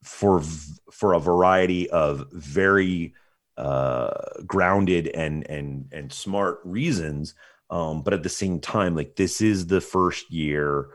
for 0.04 0.42
for 0.92 1.14
a 1.14 1.20
variety 1.20 1.90
of 1.90 2.28
very 2.32 3.14
uh, 3.56 4.10
grounded 4.46 5.08
and 5.08 5.48
and 5.50 5.88
and 5.92 6.12
smart 6.12 6.60
reasons. 6.64 7.34
Um, 7.70 8.02
but 8.02 8.14
at 8.14 8.22
the 8.24 8.28
same 8.28 8.60
time, 8.60 8.96
like 8.96 9.16
this 9.16 9.40
is 9.40 9.66
the 9.66 9.80
first 9.80 10.30
year 10.32 10.88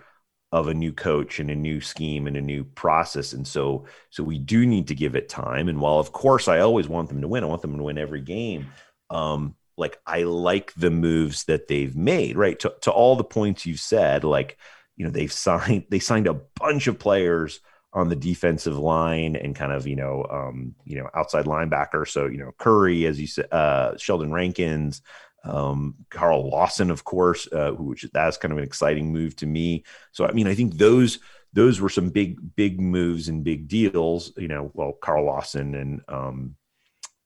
of 0.56 0.70
a 0.70 0.74
new 0.74 0.94
coach 0.94 1.40
and 1.42 1.52
a 1.52 1.56
new 1.56 1.82
scheme 1.82 2.28
and 2.28 2.38
a 2.38 2.42
new 2.42 2.64
process, 2.64 3.34
and 3.34 3.46
so 3.46 3.86
so 4.10 4.24
we 4.24 4.40
do 4.40 4.66
need 4.66 4.88
to 4.88 4.96
give 4.96 5.16
it 5.16 5.28
time. 5.28 5.68
And 5.68 5.82
while 5.82 6.00
of 6.00 6.14
course 6.14 6.48
I 6.48 6.60
always 6.60 6.88
want 6.88 7.10
them 7.10 7.22
to 7.22 7.28
win, 7.28 7.44
I 7.44 7.48
want 7.48 7.62
them 7.62 7.78
to 7.78 7.84
win 7.84 7.98
every 7.98 8.22
game. 8.22 8.68
Um, 9.10 9.56
like 9.78 10.00
I 10.08 10.24
like 10.24 10.74
the 10.76 10.92
moves 10.92 11.44
that 11.46 11.68
they've 11.68 11.96
made, 11.96 12.38
right? 12.38 12.58
To, 12.60 12.74
to 12.82 12.92
all 12.92 13.18
the 13.18 13.26
points 13.26 13.66
you've 13.66 13.82
said, 13.82 14.24
like, 14.24 14.58
you 14.96 15.04
know, 15.04 15.12
they've 15.12 15.32
signed 15.32 15.86
they 15.90 16.00
signed 16.00 16.28
a 16.28 16.40
bunch 16.60 16.88
of 16.88 17.00
players 17.00 17.60
on 17.92 18.08
the 18.08 18.16
defensive 18.16 18.78
line 18.78 19.36
and 19.36 19.56
kind 19.56 19.74
of, 19.74 19.88
you 19.88 19.98
know, 19.98 20.26
um, 20.30 20.76
you 20.86 20.98
know, 20.98 21.10
outside 21.14 21.46
linebacker. 21.46 22.08
So, 22.08 22.28
you 22.28 22.38
know, 22.38 22.54
Curry, 22.58 23.06
as 23.06 23.20
you 23.20 23.28
said, 23.28 23.52
uh, 23.52 23.98
Sheldon 23.98 24.32
Rankins, 24.32 25.02
Um, 25.46 25.96
Carl 26.10 26.50
Lawson, 26.50 26.90
of 26.92 27.04
course, 27.04 27.48
uh, 27.52 27.72
which 27.72 28.06
that's 28.14 28.38
kind 28.38 28.52
of 28.52 28.58
an 28.58 28.64
exciting 28.64 29.14
move 29.14 29.36
to 29.38 29.46
me. 29.46 29.84
So 30.12 30.26
I 30.26 30.32
mean, 30.32 30.48
I 30.48 30.56
think 30.56 30.78
those 30.78 31.20
those 31.54 31.80
were 31.80 31.90
some 31.90 32.10
big 32.10 32.56
big 32.56 32.82
moves 32.82 33.30
and 33.30 33.44
big 33.44 33.68
deals. 33.68 34.34
You 34.38 34.48
know, 34.48 34.72
well, 34.74 34.94
Carl 34.94 35.26
Lawson 35.26 35.76
and 35.76 36.02
um, 36.08 36.56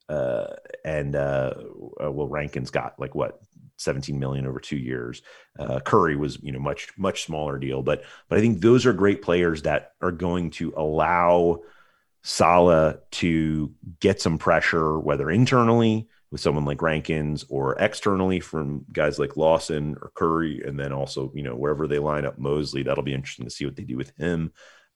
uh, 0.08 0.48
and 0.84 1.16
uh, 1.16 1.54
uh 2.04 2.12
well, 2.12 2.28
Rankin's 2.28 2.72
got 2.72 3.00
like 3.00 3.16
what 3.16 3.40
17 3.80 4.20
million 4.20 4.46
over 4.46 4.60
two 4.60 4.78
years. 4.78 5.22
Uh, 5.58 5.80
Curry 5.80 6.16
was, 6.16 6.38
you 6.44 6.52
know, 6.52 6.60
much, 6.60 6.90
much 6.98 7.24
smaller 7.24 7.58
deal, 7.58 7.82
but, 7.82 8.04
but 8.28 8.38
I 8.38 8.42
think 8.42 8.60
those 8.60 8.86
are 8.86 8.94
great 8.94 9.22
players 9.22 9.64
that 9.64 9.94
are 10.02 10.12
going 10.12 10.52
to 10.52 10.74
allow 10.76 11.62
Saleh 12.22 12.98
to 13.12 13.74
get 14.00 14.22
some 14.22 14.38
pressure, 14.38 15.00
whether 15.00 15.32
internally 15.32 16.10
with 16.32 16.42
someone 16.42 16.66
like 16.66 16.82
Rankins 16.82 17.46
or 17.50 17.76
externally 17.80 18.40
from 18.40 18.86
guys 18.92 19.18
like 19.18 19.38
Lawson 19.38 19.96
or 20.02 20.12
Curry. 20.14 20.62
And 20.66 20.80
then 20.80 20.94
also, 20.94 21.32
you 21.34 21.44
know, 21.44 21.56
wherever 21.56 21.88
they 21.88 22.00
line 22.00 22.26
up 22.26 22.38
Mosley, 22.38 22.84
that'll 22.84 23.04
be 23.04 23.14
interesting 23.14 23.46
to 23.46 23.52
see 23.52 23.66
what 23.66 23.76
they 23.76 23.84
do 23.84 23.98
with 23.98 24.12
him. 24.18 24.52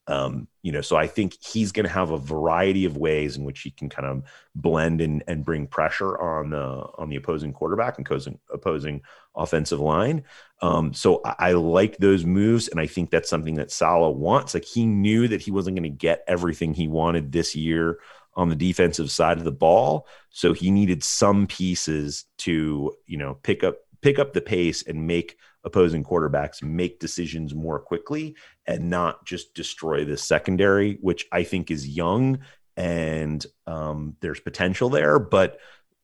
Um, 0.06 0.48
you 0.62 0.70
know, 0.70 0.82
so 0.82 0.96
I 0.96 1.06
think 1.06 1.34
he's 1.42 1.72
going 1.72 1.86
to 1.86 1.92
have 1.92 2.10
a 2.10 2.18
variety 2.18 2.84
of 2.84 2.98
ways 2.98 3.38
in 3.38 3.44
which 3.44 3.62
he 3.62 3.70
can 3.70 3.88
kind 3.88 4.06
of 4.06 4.24
blend 4.54 5.00
and, 5.00 5.24
and 5.26 5.44
bring 5.44 5.66
pressure 5.66 6.18
on 6.20 6.52
uh, 6.52 6.86
on 6.98 7.08
the 7.08 7.16
opposing 7.16 7.54
quarterback 7.54 7.96
and 7.96 8.06
opposing, 8.06 8.38
opposing 8.52 9.00
offensive 9.34 9.80
line. 9.80 10.24
Um, 10.60 10.92
so 10.92 11.22
I, 11.24 11.34
I, 11.38 11.52
like 11.52 11.96
those 11.96 12.26
moves, 12.26 12.68
and 12.68 12.78
I 12.78 12.86
think 12.86 13.10
that's 13.10 13.30
something 13.30 13.54
that 13.54 13.72
Saleh 13.72 14.14
wants. 14.14 14.52
Like 14.52 14.66
he 14.66 14.84
knew 14.84 15.26
that 15.28 15.40
he 15.40 15.50
wasn't 15.50 15.76
going 15.76 15.90
to 15.90 15.96
get 15.96 16.22
everything 16.26 16.74
he 16.74 16.86
wanted 16.86 17.32
this 17.32 17.56
year 17.56 17.98
on 18.36 18.48
the 18.48 18.56
defensive 18.56 19.10
side 19.10 19.38
of 19.38 19.44
the 19.44 19.52
ball, 19.52 20.06
so 20.30 20.52
he 20.52 20.70
needed 20.70 21.02
some 21.04 21.46
pieces 21.46 22.24
to 22.38 22.94
you 23.06 23.16
know 23.16 23.34
pick 23.42 23.64
up 23.64 23.76
pick 24.00 24.18
up 24.18 24.32
the 24.32 24.40
pace 24.40 24.82
and 24.82 25.06
make 25.06 25.38
opposing 25.64 26.04
quarterbacks 26.04 26.62
make 26.62 27.00
decisions 27.00 27.54
more 27.54 27.80
quickly 27.80 28.36
and 28.66 28.90
not 28.90 29.24
just 29.24 29.54
destroy 29.54 30.04
the 30.04 30.16
secondary, 30.16 30.98
which 31.00 31.26
I 31.32 31.42
think 31.42 31.70
is 31.70 31.88
young 31.88 32.38
and 32.76 33.44
um, 33.66 34.16
there's 34.20 34.40
potential 34.40 34.90
there, 34.90 35.18
but 35.18 35.58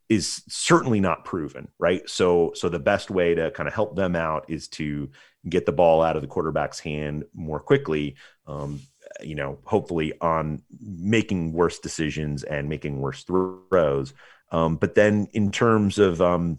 is 0.09 0.43
certainly 0.49 0.99
not 0.99 1.25
proven, 1.25 1.69
right? 1.79 2.09
So, 2.09 2.53
so 2.55 2.69
the 2.69 2.79
best 2.79 3.11
way 3.11 3.35
to 3.35 3.51
kind 3.53 3.69
of 3.69 3.75
help 3.75 3.97
them 3.97 4.17
out 4.17 4.45
is 4.49 4.67
to 4.69 5.11
get 5.49 5.67
the 5.67 5.73
ball 5.73 6.03
out 6.03 6.17
of 6.17 6.23
the 6.23 6.29
quarterback's 6.29 6.81
hand 6.81 7.25
more 7.33 7.61
quickly. 7.61 8.17
Um, 8.47 8.81
you 9.23 9.35
know, 9.35 9.59
hopefully 9.65 10.13
on 10.21 10.63
making 10.81 11.53
worse 11.53 11.79
decisions 11.79 12.43
and 12.43 12.69
making 12.69 13.01
worse 13.01 13.25
throws. 13.25 14.13
Um, 14.53 14.77
but 14.77 14.95
then 14.95 15.29
in 15.33 15.53
terms 15.53 15.99
of 15.99 16.21
um, 16.21 16.59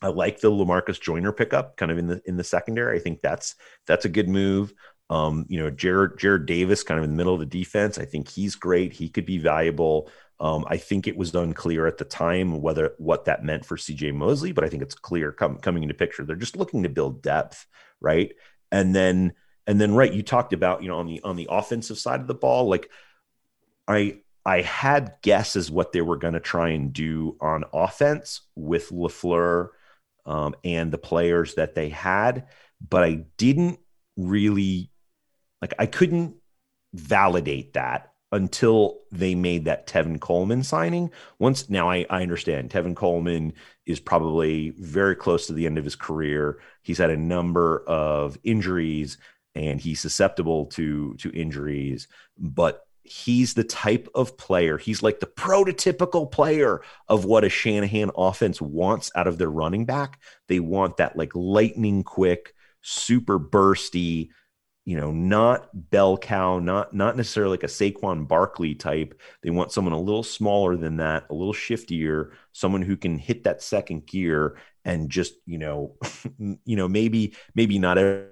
I 0.00 0.08
like 0.08 0.40
the 0.40 0.50
Lamarcus 0.50 1.00
Joyner 1.00 1.32
pickup, 1.32 1.76
kind 1.76 1.90
of 1.90 1.98
in 1.98 2.06
the 2.06 2.22
in 2.24 2.36
the 2.36 2.44
secondary. 2.44 2.98
I 2.98 3.02
think 3.02 3.20
that's 3.20 3.54
that's 3.86 4.04
a 4.04 4.10
good 4.10 4.28
move. 4.28 4.72
Um, 5.10 5.46
you 5.48 5.58
know, 5.58 5.70
Jarrad 5.70 6.18
Jarrad 6.18 6.46
Davis, 6.46 6.82
kind 6.82 6.98
of 6.98 7.04
in 7.04 7.10
the 7.10 7.16
middle 7.16 7.34
of 7.34 7.40
the 7.40 7.46
defense. 7.46 7.98
I 7.98 8.04
think 8.04 8.28
he's 8.28 8.54
great. 8.54 8.92
He 8.92 9.08
could 9.08 9.26
be 9.26 9.38
valuable. 9.38 10.10
Um, 10.40 10.64
I 10.68 10.76
think 10.76 11.08
it 11.08 11.16
was 11.16 11.34
unclear 11.34 11.86
at 11.86 11.98
the 11.98 12.04
time 12.04 12.60
whether 12.62 12.94
what 12.98 13.24
that 13.24 13.44
meant 13.44 13.64
for 13.64 13.76
CJ 13.76 14.14
Mosley, 14.14 14.52
but 14.52 14.62
I 14.62 14.68
think 14.68 14.82
it's 14.82 14.94
clear 14.94 15.32
com- 15.32 15.58
coming 15.58 15.82
into 15.82 15.94
picture. 15.94 16.24
They're 16.24 16.36
just 16.36 16.56
looking 16.56 16.84
to 16.84 16.88
build 16.88 17.22
depth, 17.22 17.66
right? 18.00 18.32
And 18.70 18.94
then 18.94 19.32
and 19.68 19.78
then 19.78 19.94
right, 19.94 20.12
you 20.12 20.22
talked 20.22 20.54
about 20.54 20.82
you 20.82 20.88
know 20.88 20.98
on 20.98 21.06
the 21.06 21.20
on 21.22 21.36
the 21.36 21.46
offensive 21.50 21.98
side 21.98 22.20
of 22.20 22.26
the 22.26 22.34
ball, 22.34 22.68
like 22.68 22.90
I 23.86 24.20
I 24.44 24.62
had 24.62 25.16
guesses 25.22 25.70
what 25.70 25.92
they 25.92 26.00
were 26.00 26.16
going 26.16 26.32
to 26.32 26.40
try 26.40 26.70
and 26.70 26.90
do 26.90 27.36
on 27.38 27.64
offense 27.72 28.40
with 28.56 28.88
Lafleur 28.88 29.68
um, 30.24 30.54
and 30.64 30.90
the 30.90 30.98
players 30.98 31.54
that 31.56 31.74
they 31.74 31.90
had, 31.90 32.46
but 32.80 33.04
I 33.04 33.26
didn't 33.36 33.78
really 34.16 34.90
like 35.60 35.74
I 35.78 35.84
couldn't 35.84 36.36
validate 36.94 37.74
that 37.74 38.12
until 38.32 39.00
they 39.12 39.34
made 39.34 39.66
that 39.66 39.86
Tevin 39.86 40.18
Coleman 40.18 40.62
signing. 40.62 41.10
Once 41.38 41.68
now 41.68 41.90
I, 41.90 42.06
I 42.08 42.22
understand 42.22 42.70
Tevin 42.70 42.96
Coleman 42.96 43.52
is 43.84 44.00
probably 44.00 44.70
very 44.78 45.14
close 45.14 45.46
to 45.46 45.52
the 45.52 45.66
end 45.66 45.76
of 45.76 45.84
his 45.84 45.96
career. 45.96 46.58
He's 46.82 46.98
had 46.98 47.10
a 47.10 47.16
number 47.18 47.84
of 47.86 48.38
injuries 48.44 49.18
and 49.58 49.80
he's 49.80 50.00
susceptible 50.00 50.66
to 50.66 51.14
to 51.16 51.30
injuries, 51.32 52.06
but 52.38 52.84
he's 53.02 53.54
the 53.54 53.64
type 53.64 54.08
of 54.14 54.36
player, 54.36 54.78
he's 54.78 55.02
like 55.02 55.20
the 55.20 55.26
prototypical 55.26 56.30
player 56.30 56.80
of 57.08 57.24
what 57.24 57.44
a 57.44 57.48
Shanahan 57.48 58.10
offense 58.16 58.60
wants 58.60 59.10
out 59.14 59.26
of 59.26 59.38
their 59.38 59.50
running 59.50 59.84
back. 59.84 60.20
They 60.46 60.60
want 60.60 60.98
that 60.98 61.16
like 61.16 61.34
lightning 61.34 62.04
quick, 62.04 62.54
super 62.82 63.38
bursty, 63.40 64.30
you 64.84 64.96
know, 64.96 65.10
not 65.10 65.68
bell 65.90 66.16
cow, 66.16 66.60
not 66.60 66.94
not 66.94 67.16
necessarily 67.16 67.50
like 67.50 67.64
a 67.64 67.66
Saquon 67.66 68.28
Barkley 68.28 68.74
type. 68.74 69.20
They 69.42 69.50
want 69.50 69.72
someone 69.72 69.92
a 69.92 70.00
little 70.00 70.22
smaller 70.22 70.76
than 70.76 70.98
that, 70.98 71.26
a 71.30 71.34
little 71.34 71.52
shiftier, 71.52 72.30
someone 72.52 72.82
who 72.82 72.96
can 72.96 73.18
hit 73.18 73.44
that 73.44 73.62
second 73.62 74.06
gear 74.06 74.56
and 74.84 75.10
just, 75.10 75.34
you 75.44 75.58
know, 75.58 75.96
you 76.38 76.76
know, 76.76 76.88
maybe 76.88 77.34
maybe 77.54 77.78
not 77.78 77.98
every 77.98 78.28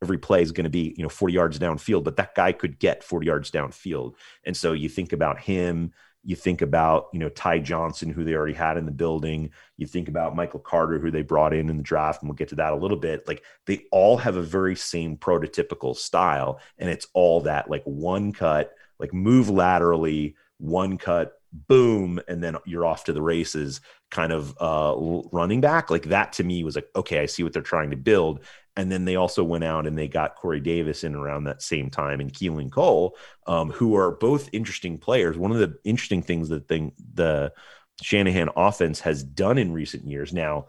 play 0.00 0.42
is 0.42 0.52
going 0.52 0.64
to 0.64 0.70
be 0.70 0.94
you 0.96 1.02
know 1.02 1.08
40 1.08 1.34
yards 1.34 1.58
downfield 1.58 2.04
but 2.04 2.16
that 2.16 2.34
guy 2.34 2.52
could 2.52 2.78
get 2.78 3.04
40 3.04 3.26
yards 3.26 3.50
downfield. 3.50 4.14
And 4.44 4.56
so 4.56 4.72
you 4.72 4.88
think 4.88 5.12
about 5.12 5.40
him 5.40 5.92
you 6.22 6.36
think 6.36 6.60
about 6.60 7.08
you 7.12 7.18
know 7.18 7.28
ty 7.30 7.58
johnson 7.58 8.10
who 8.10 8.24
they 8.24 8.34
already 8.34 8.52
had 8.52 8.76
in 8.76 8.86
the 8.86 8.92
building. 8.92 9.50
You 9.76 9.86
think 9.86 10.08
about 10.08 10.36
michael 10.36 10.60
carter 10.60 10.98
who 10.98 11.10
they 11.10 11.22
brought 11.22 11.54
in 11.54 11.68
in 11.68 11.76
the 11.76 11.82
draft 11.82 12.22
and 12.22 12.28
we'll 12.28 12.36
get 12.36 12.48
to 12.48 12.56
that 12.56 12.72
a 12.72 12.76
little 12.76 12.96
bit. 12.96 13.26
Like 13.26 13.42
they 13.66 13.84
all 13.90 14.16
have 14.18 14.36
a 14.36 14.42
very 14.42 14.76
same 14.76 15.16
prototypical 15.16 15.96
style 15.96 16.60
and 16.78 16.90
it's 16.90 17.06
all 17.14 17.42
that 17.42 17.70
like 17.70 17.82
one 17.84 18.32
cut 18.32 18.72
like 18.98 19.14
move 19.14 19.48
laterally 19.48 20.36
one 20.58 20.98
cut 20.98 21.32
boom 21.52 22.20
and 22.28 22.44
then 22.44 22.56
you're 22.64 22.86
off 22.86 23.04
to 23.04 23.12
the 23.12 23.22
races 23.22 23.80
kind 24.10 24.32
of 24.32 24.54
uh 24.60 24.94
running 25.32 25.60
back. 25.60 25.90
Like 25.90 26.04
that 26.04 26.34
to 26.34 26.44
me 26.44 26.64
was 26.64 26.74
like 26.74 26.88
okay 26.94 27.20
i 27.20 27.26
see 27.26 27.42
what 27.42 27.52
they're 27.52 27.62
trying 27.62 27.90
to 27.90 27.96
build 27.96 28.40
and 28.76 28.90
then 28.90 29.04
they 29.04 29.16
also 29.16 29.44
went 29.44 29.64
out 29.64 29.86
and 29.86 29.98
they 29.98 30.08
got 30.08 30.36
Corey 30.36 30.60
Davis 30.60 31.04
in 31.04 31.14
around 31.14 31.44
that 31.44 31.62
same 31.62 31.90
time 31.90 32.20
and 32.20 32.32
Keelan 32.32 32.70
Cole, 32.70 33.16
um, 33.46 33.70
who 33.70 33.96
are 33.96 34.12
both 34.12 34.48
interesting 34.52 34.98
players. 34.98 35.36
One 35.36 35.50
of 35.50 35.58
the 35.58 35.76
interesting 35.84 36.22
things 36.22 36.48
that 36.48 36.68
thing, 36.68 36.92
the 37.14 37.52
Shanahan 38.02 38.48
offense 38.56 39.00
has 39.00 39.22
done 39.22 39.58
in 39.58 39.72
recent 39.72 40.06
years. 40.06 40.32
Now, 40.32 40.66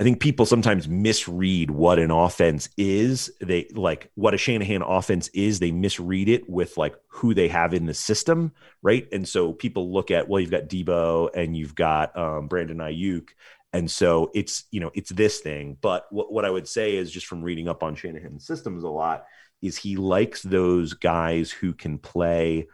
I 0.00 0.04
think 0.04 0.20
people 0.20 0.46
sometimes 0.46 0.86
misread 0.86 1.72
what 1.72 1.98
an 1.98 2.12
offense 2.12 2.68
is. 2.76 3.32
They 3.40 3.68
like 3.74 4.12
what 4.14 4.32
a 4.32 4.38
Shanahan 4.38 4.82
offense 4.82 5.26
is. 5.34 5.58
They 5.58 5.72
misread 5.72 6.28
it 6.28 6.48
with 6.48 6.76
like 6.76 6.94
who 7.08 7.34
they 7.34 7.48
have 7.48 7.74
in 7.74 7.86
the 7.86 7.94
system, 7.94 8.52
right? 8.80 9.08
And 9.10 9.26
so 9.26 9.52
people 9.52 9.92
look 9.92 10.12
at 10.12 10.28
well, 10.28 10.40
you've 10.40 10.52
got 10.52 10.68
Deebo 10.68 11.30
and 11.34 11.56
you've 11.56 11.74
got 11.74 12.16
um, 12.16 12.46
Brandon 12.46 12.78
Aiyuk, 12.78 13.30
and 13.72 13.90
so 13.90 14.30
it's, 14.34 14.64
you 14.70 14.80
know, 14.80 14.90
it's 14.94 15.10
this 15.10 15.40
thing. 15.40 15.76
But 15.80 16.06
what, 16.10 16.32
what 16.32 16.44
I 16.44 16.50
would 16.50 16.66
say 16.66 16.96
is 16.96 17.10
just 17.10 17.26
from 17.26 17.42
reading 17.42 17.68
up 17.68 17.82
on 17.82 17.94
Shanahan's 17.94 18.46
systems 18.46 18.82
a 18.84 18.88
lot 18.88 19.24
is 19.60 19.76
he 19.76 19.96
likes 19.96 20.42
those 20.42 20.94
guys 20.94 21.50
who 21.50 21.74
can 21.74 21.98
play 21.98 22.68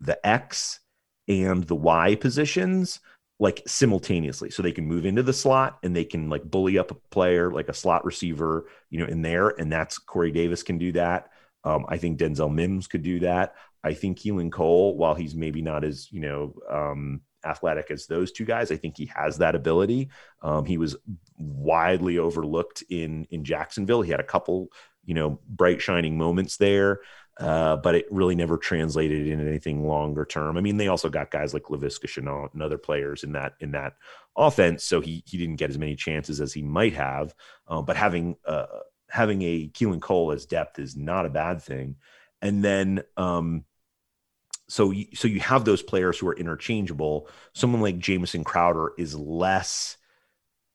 the 0.00 0.24
X 0.26 0.80
and 1.26 1.64
the 1.64 1.74
Y 1.74 2.14
positions 2.14 3.00
like 3.40 3.62
simultaneously. 3.66 4.50
So 4.50 4.62
they 4.62 4.72
can 4.72 4.86
move 4.86 5.04
into 5.04 5.22
the 5.22 5.32
slot 5.32 5.78
and 5.82 5.94
they 5.94 6.04
can 6.04 6.28
like 6.28 6.44
bully 6.44 6.78
up 6.78 6.90
a 6.90 6.96
player 7.10 7.50
like 7.52 7.68
a 7.68 7.74
slot 7.74 8.04
receiver, 8.04 8.66
you 8.90 8.98
know, 8.98 9.06
in 9.06 9.22
there. 9.22 9.48
And 9.48 9.70
that's 9.70 9.98
Corey 9.98 10.32
Davis 10.32 10.62
can 10.62 10.78
do 10.78 10.92
that. 10.92 11.30
Um, 11.64 11.84
I 11.88 11.98
think 11.98 12.18
Denzel 12.18 12.52
Mims 12.52 12.86
could 12.86 13.02
do 13.02 13.20
that. 13.20 13.54
I 13.84 13.94
think 13.94 14.18
Keelan 14.18 14.50
Cole, 14.50 14.96
while 14.96 15.14
he's 15.14 15.34
maybe 15.34 15.62
not 15.62 15.84
as, 15.84 16.10
you 16.10 16.20
know, 16.20 16.54
um, 16.70 17.20
athletic 17.48 17.90
as 17.90 18.06
those 18.06 18.32
two 18.32 18.44
guys. 18.44 18.70
I 18.70 18.76
think 18.76 18.96
he 18.96 19.10
has 19.14 19.38
that 19.38 19.54
ability. 19.54 20.10
Um, 20.42 20.64
he 20.64 20.78
was 20.78 20.96
widely 21.36 22.18
overlooked 22.18 22.82
in 22.88 23.26
in 23.30 23.44
Jacksonville. 23.44 24.02
He 24.02 24.10
had 24.10 24.20
a 24.20 24.24
couple, 24.24 24.68
you 25.04 25.14
know, 25.14 25.40
bright 25.48 25.80
shining 25.80 26.18
moments 26.18 26.56
there, 26.56 27.00
uh, 27.38 27.76
but 27.76 27.94
it 27.94 28.06
really 28.10 28.34
never 28.34 28.56
translated 28.58 29.26
into 29.26 29.46
anything 29.46 29.86
longer 29.86 30.24
term. 30.24 30.56
I 30.56 30.60
mean, 30.60 30.76
they 30.76 30.88
also 30.88 31.08
got 31.08 31.30
guys 31.30 31.54
like 31.54 31.64
Laviska 31.64 32.06
Shenault 32.06 32.52
and 32.52 32.62
other 32.62 32.78
players 32.78 33.24
in 33.24 33.32
that 33.32 33.54
in 33.60 33.72
that 33.72 33.94
offense, 34.36 34.84
so 34.84 35.00
he 35.00 35.22
he 35.26 35.38
didn't 35.38 35.56
get 35.56 35.70
as 35.70 35.78
many 35.78 35.96
chances 35.96 36.40
as 36.40 36.52
he 36.52 36.62
might 36.62 36.94
have. 36.94 37.34
Um, 37.66 37.84
but 37.84 37.96
having 37.96 38.36
uh, 38.44 38.66
having 39.08 39.42
a 39.42 39.68
Keelan 39.68 40.00
Cole 40.00 40.32
as 40.32 40.46
depth 40.46 40.78
is 40.78 40.96
not 40.96 41.26
a 41.26 41.30
bad 41.30 41.62
thing. 41.62 41.96
And 42.40 42.62
then 42.64 43.02
um, 43.16 43.64
so 44.68 44.92
so 45.14 45.28
you 45.28 45.40
have 45.40 45.64
those 45.64 45.82
players 45.82 46.18
who 46.18 46.28
are 46.28 46.36
interchangeable. 46.36 47.28
Someone 47.54 47.80
like 47.80 47.98
Jamison 47.98 48.44
Crowder 48.44 48.92
is 48.98 49.14
less 49.14 49.96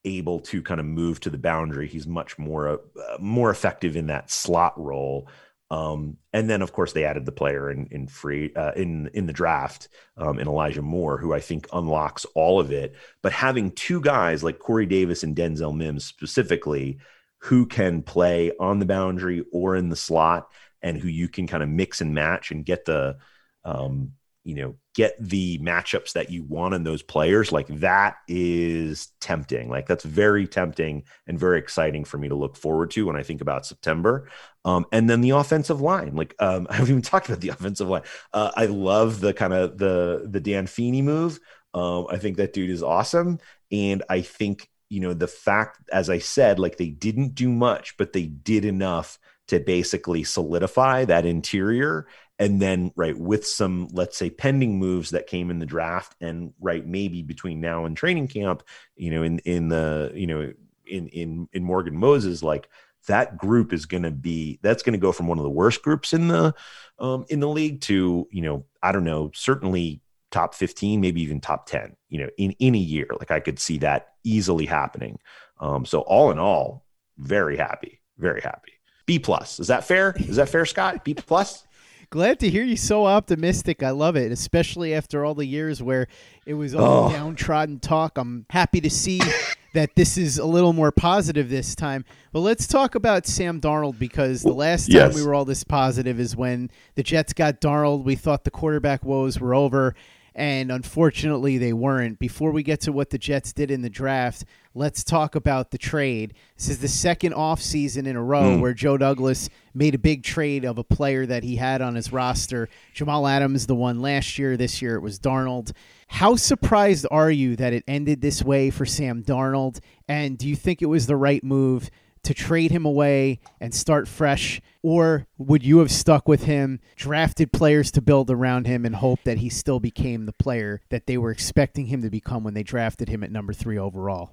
able 0.05 0.39
to 0.41 0.61
kind 0.61 0.79
of 0.79 0.85
move 0.85 1.19
to 1.21 1.29
the 1.29 1.37
boundary. 1.37 1.87
He's 1.87 2.07
much 2.07 2.37
more 2.37 2.67
uh, 2.69 2.79
more 3.19 3.51
effective 3.51 3.95
in 3.95 4.07
that 4.07 4.31
slot 4.31 4.73
role. 4.79 5.29
Um, 5.71 6.17
and 6.33 6.49
then, 6.49 6.61
of 6.61 6.71
course, 6.73 6.93
they 6.93 7.05
added 7.05 7.25
the 7.25 7.31
player 7.31 7.71
in 7.71 7.87
in 7.91 8.07
free 8.07 8.53
uh, 8.55 8.73
in 8.75 9.09
in 9.13 9.27
the 9.27 9.33
draft 9.33 9.89
um, 10.17 10.39
in 10.39 10.47
Elijah 10.47 10.81
Moore, 10.81 11.17
who 11.17 11.33
I 11.33 11.39
think 11.39 11.67
unlocks 11.71 12.25
all 12.35 12.59
of 12.59 12.71
it. 12.71 12.95
But 13.21 13.31
having 13.31 13.71
two 13.71 14.01
guys 14.01 14.43
like 14.43 14.59
Corey 14.59 14.85
Davis 14.85 15.23
and 15.23 15.35
Denzel 15.35 15.75
Mims 15.75 16.03
specifically, 16.03 16.99
who 17.39 17.65
can 17.65 18.01
play 18.01 18.51
on 18.59 18.79
the 18.79 18.85
boundary 18.85 19.45
or 19.51 19.75
in 19.75 19.89
the 19.89 19.95
slot, 19.95 20.49
and 20.81 20.97
who 20.97 21.07
you 21.07 21.27
can 21.27 21.47
kind 21.47 21.63
of 21.63 21.69
mix 21.69 22.01
and 22.01 22.13
match 22.13 22.51
and 22.51 22.65
get 22.65 22.85
the 22.85 23.17
um, 23.65 24.13
you 24.43 24.55
know 24.55 24.75
get 24.93 25.15
the 25.19 25.57
matchups 25.59 26.13
that 26.13 26.29
you 26.29 26.43
want 26.43 26.75
in 26.75 26.83
those 26.83 27.01
players 27.01 27.51
like 27.51 27.67
that 27.67 28.17
is 28.27 29.07
tempting. 29.19 29.69
Like 29.69 29.87
that's 29.87 30.03
very 30.03 30.47
tempting 30.47 31.03
and 31.25 31.39
very 31.39 31.57
exciting 31.59 32.03
for 32.03 32.17
me 32.17 32.27
to 32.27 32.35
look 32.35 32.55
forward 32.55 32.91
to 32.91 33.07
when 33.07 33.15
i 33.15 33.23
think 33.23 33.41
about 33.41 33.65
september. 33.65 34.29
Um, 34.65 34.85
and 34.91 35.09
then 35.09 35.21
the 35.21 35.31
offensive 35.31 35.81
line 35.81 36.15
like 36.15 36.35
um, 36.39 36.67
i 36.69 36.75
haven't 36.75 36.89
even 36.89 37.01
talked 37.01 37.27
about 37.27 37.41
the 37.41 37.49
offensive 37.49 37.89
line. 37.89 38.03
Uh, 38.33 38.51
i 38.55 38.65
love 38.65 39.19
the 39.19 39.33
kind 39.33 39.53
of 39.53 39.77
the 39.77 40.27
the 40.29 40.41
dan 40.41 40.67
feeney 40.67 41.01
move. 41.01 41.39
Um, 41.73 42.07
i 42.09 42.17
think 42.17 42.37
that 42.37 42.53
dude 42.53 42.69
is 42.69 42.83
awesome. 42.83 43.39
And 43.71 44.03
i 44.09 44.21
think 44.21 44.69
you 44.89 44.99
know 44.99 45.13
the 45.13 45.27
fact 45.27 45.89
as 45.91 46.09
i 46.09 46.19
said 46.19 46.59
like 46.59 46.77
they 46.77 46.89
didn't 46.89 47.33
do 47.33 47.49
much 47.49 47.97
but 47.97 48.13
they 48.13 48.27
did 48.27 48.63
enough 48.63 49.17
to 49.47 49.59
basically 49.59 50.23
solidify 50.23 51.03
that 51.05 51.25
interior 51.25 52.05
and 52.43 52.61
then 52.61 52.91
right 52.97 53.17
with 53.17 53.47
some 53.47 53.87
let's 53.93 54.17
say 54.17 54.29
pending 54.29 54.77
moves 54.77 55.11
that 55.11 55.27
came 55.27 55.49
in 55.49 55.59
the 55.59 55.65
draft 55.65 56.13
and 56.19 56.53
right 56.59 56.85
maybe 56.85 57.21
between 57.21 57.61
now 57.61 57.85
and 57.85 57.95
training 57.95 58.27
camp 58.27 58.63
you 58.97 59.09
know 59.09 59.23
in 59.23 59.39
in 59.39 59.69
the 59.69 60.11
you 60.13 60.27
know 60.27 60.51
in 60.85 61.07
in 61.07 61.47
in 61.53 61.63
Morgan 61.63 61.95
Moses 61.95 62.43
like 62.43 62.67
that 63.07 63.37
group 63.37 63.71
is 63.71 63.85
going 63.85 64.03
to 64.03 64.11
be 64.11 64.59
that's 64.61 64.83
going 64.83 64.93
to 64.93 64.99
go 64.99 65.13
from 65.13 65.27
one 65.27 65.37
of 65.37 65.43
the 65.43 65.49
worst 65.49 65.81
groups 65.83 66.11
in 66.13 66.27
the 66.27 66.53
um 66.99 67.25
in 67.29 67.39
the 67.39 67.47
league 67.47 67.79
to 67.81 68.27
you 68.29 68.41
know 68.41 68.65
I 68.81 68.91
don't 68.91 69.05
know 69.05 69.31
certainly 69.33 70.01
top 70.29 70.53
15 70.53 70.99
maybe 70.99 71.21
even 71.21 71.39
top 71.39 71.65
10 71.67 71.95
you 72.09 72.19
know 72.19 72.29
in 72.37 72.51
in 72.59 72.75
a 72.75 72.79
year. 72.79 73.07
Like 73.17 73.31
I 73.31 73.39
could 73.39 73.57
see 73.57 73.77
that 73.79 74.15
easily 74.25 74.65
happening. 74.65 75.19
Um 75.61 75.85
so 75.85 76.01
all 76.01 76.29
in 76.29 76.39
all 76.39 76.85
very 77.17 77.55
happy 77.55 78.01
very 78.17 78.41
happy. 78.41 78.73
B 79.05 79.19
plus. 79.19 79.59
Is 79.59 79.67
that 79.67 79.83
fair? 79.85 80.13
Is 80.17 80.35
that 80.35 80.49
fair 80.49 80.65
Scott? 80.65 81.03
B 81.03 81.13
plus 81.13 81.65
Glad 82.13 82.39
to 82.41 82.47
hear 82.47 82.63
you 82.63 82.77
so 82.77 83.07
optimistic. 83.07 83.81
I 83.81 83.89
love 83.89 84.15
it, 84.15 84.31
especially 84.31 84.93
after 84.93 85.25
all 85.25 85.33
the 85.33 85.47
years 85.47 85.81
where 85.81 86.07
it 86.45 86.53
was 86.53 86.75
all 86.75 87.05
oh. 87.05 87.11
downtrodden 87.11 87.79
talk. 87.79 88.19
I'm 88.19 88.45
happy 88.51 88.79
to 88.81 88.89
see 88.91 89.19
that 89.73 89.95
this 89.95 90.15
is 90.15 90.37
a 90.37 90.45
little 90.45 90.73
more 90.73 90.91
positive 90.91 91.49
this 91.49 91.73
time. 91.73 92.05
But 92.31 92.41
let's 92.41 92.67
talk 92.67 92.93
about 92.93 93.25
Sam 93.25 93.59
Darnold 93.59 93.97
because 93.97 94.43
the 94.43 94.53
last 94.53 94.91
time 94.91 95.09
yes. 95.09 95.15
we 95.15 95.25
were 95.25 95.33
all 95.33 95.43
this 95.43 95.63
positive 95.63 96.19
is 96.19 96.35
when 96.35 96.69
the 96.93 97.01
Jets 97.01 97.33
got 97.33 97.59
Darnold. 97.59 98.03
We 98.03 98.15
thought 98.15 98.43
the 98.43 98.51
quarterback 98.51 99.03
woes 99.03 99.39
were 99.39 99.55
over 99.55 99.95
and 100.35 100.71
unfortunately 100.71 101.57
they 101.57 101.73
weren't. 101.73 102.19
Before 102.19 102.51
we 102.51 102.63
get 102.63 102.81
to 102.81 102.91
what 102.91 103.09
the 103.09 103.17
Jets 103.17 103.53
did 103.53 103.69
in 103.69 103.81
the 103.81 103.89
draft, 103.89 104.45
let's 104.73 105.03
talk 105.03 105.35
about 105.35 105.71
the 105.71 105.77
trade. 105.77 106.33
This 106.57 106.69
is 106.69 106.79
the 106.79 106.87
second 106.87 107.33
offseason 107.33 108.07
in 108.07 108.15
a 108.15 108.23
row 108.23 108.57
mm. 108.57 108.61
where 108.61 108.73
Joe 108.73 108.97
Douglas 108.97 109.49
made 109.73 109.95
a 109.95 109.99
big 109.99 110.23
trade 110.23 110.65
of 110.65 110.77
a 110.77 110.83
player 110.83 111.25
that 111.25 111.43
he 111.43 111.55
had 111.55 111.81
on 111.81 111.95
his 111.95 112.11
roster. 112.11 112.69
Jamal 112.93 113.27
Adams, 113.27 113.67
the 113.67 113.75
one 113.75 114.01
last 114.01 114.39
year. 114.39 114.57
This 114.57 114.81
year 114.81 114.95
it 114.95 115.01
was 115.01 115.19
Darnold. 115.19 115.71
How 116.07 116.35
surprised 116.35 117.07
are 117.09 117.31
you 117.31 117.55
that 117.55 117.73
it 117.73 117.83
ended 117.87 118.21
this 118.21 118.43
way 118.43 118.69
for 118.69 118.85
Sam 118.85 119.23
Darnold? 119.23 119.79
And 120.07 120.37
do 120.37 120.47
you 120.47 120.55
think 120.55 120.81
it 120.81 120.87
was 120.87 121.07
the 121.07 121.15
right 121.15 121.43
move 121.43 121.89
to 122.23 122.33
trade 122.33 122.71
him 122.71 122.85
away 122.85 123.39
and 123.59 123.73
start 123.73 124.07
fresh? 124.07 124.61
Or 124.81 125.27
would 125.37 125.63
you 125.63 125.79
have 125.79 125.91
stuck 125.91 126.27
with 126.27 126.43
him, 126.43 126.79
drafted 126.95 127.51
players 127.51 127.91
to 127.91 128.01
build 128.01 128.29
around 128.29 128.67
him, 128.67 128.85
and 128.85 128.95
hope 128.95 129.19
that 129.23 129.39
he 129.39 129.49
still 129.49 129.79
became 129.79 130.25
the 130.25 130.33
player 130.33 130.81
that 130.89 131.07
they 131.07 131.17
were 131.17 131.31
expecting 131.31 131.87
him 131.87 132.01
to 132.01 132.09
become 132.09 132.43
when 132.43 132.53
they 132.53 132.63
drafted 132.63 133.09
him 133.09 133.23
at 133.23 133.31
number 133.31 133.53
three 133.53 133.77
overall? 133.77 134.31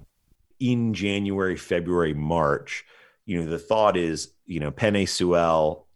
In 0.59 0.93
January, 0.93 1.57
February, 1.57 2.13
March, 2.13 2.85
you 3.25 3.41
know, 3.41 3.49
the 3.49 3.59
thought 3.59 3.97
is, 3.97 4.33
you 4.45 4.59
know, 4.59 4.71
Penei 4.71 5.07
Sewell 5.07 5.87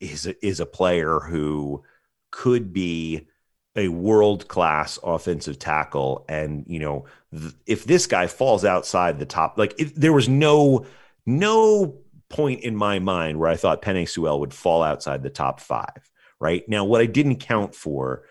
is 0.00 0.26
a, 0.26 0.46
is 0.46 0.60
a 0.60 0.66
player 0.66 1.20
who 1.20 1.82
could 2.30 2.72
be 2.72 3.28
a 3.74 3.88
world 3.88 4.48
class 4.48 4.98
offensive 5.02 5.58
tackle. 5.58 6.24
And, 6.28 6.64
you 6.68 6.78
know, 6.78 7.06
th- 7.32 7.54
if 7.66 7.84
this 7.84 8.06
guy 8.06 8.26
falls 8.26 8.64
outside 8.64 9.18
the 9.18 9.26
top, 9.26 9.56
like 9.56 9.76
there 9.96 10.12
was 10.12 10.28
no 10.28 10.86
no 11.26 11.98
point 12.28 12.62
in 12.62 12.74
my 12.74 12.98
mind 12.98 13.38
where 13.38 13.50
I 13.50 13.56
thought 13.56 13.82
Penei 13.82 14.08
Sewell 14.08 14.40
would 14.40 14.54
fall 14.54 14.82
outside 14.82 15.22
the 15.22 15.30
top 15.30 15.60
five. 15.60 16.10
Right 16.40 16.68
now, 16.68 16.84
what 16.84 17.00
I 17.00 17.06
didn't 17.06 17.36
count 17.36 17.74
for 17.74 18.24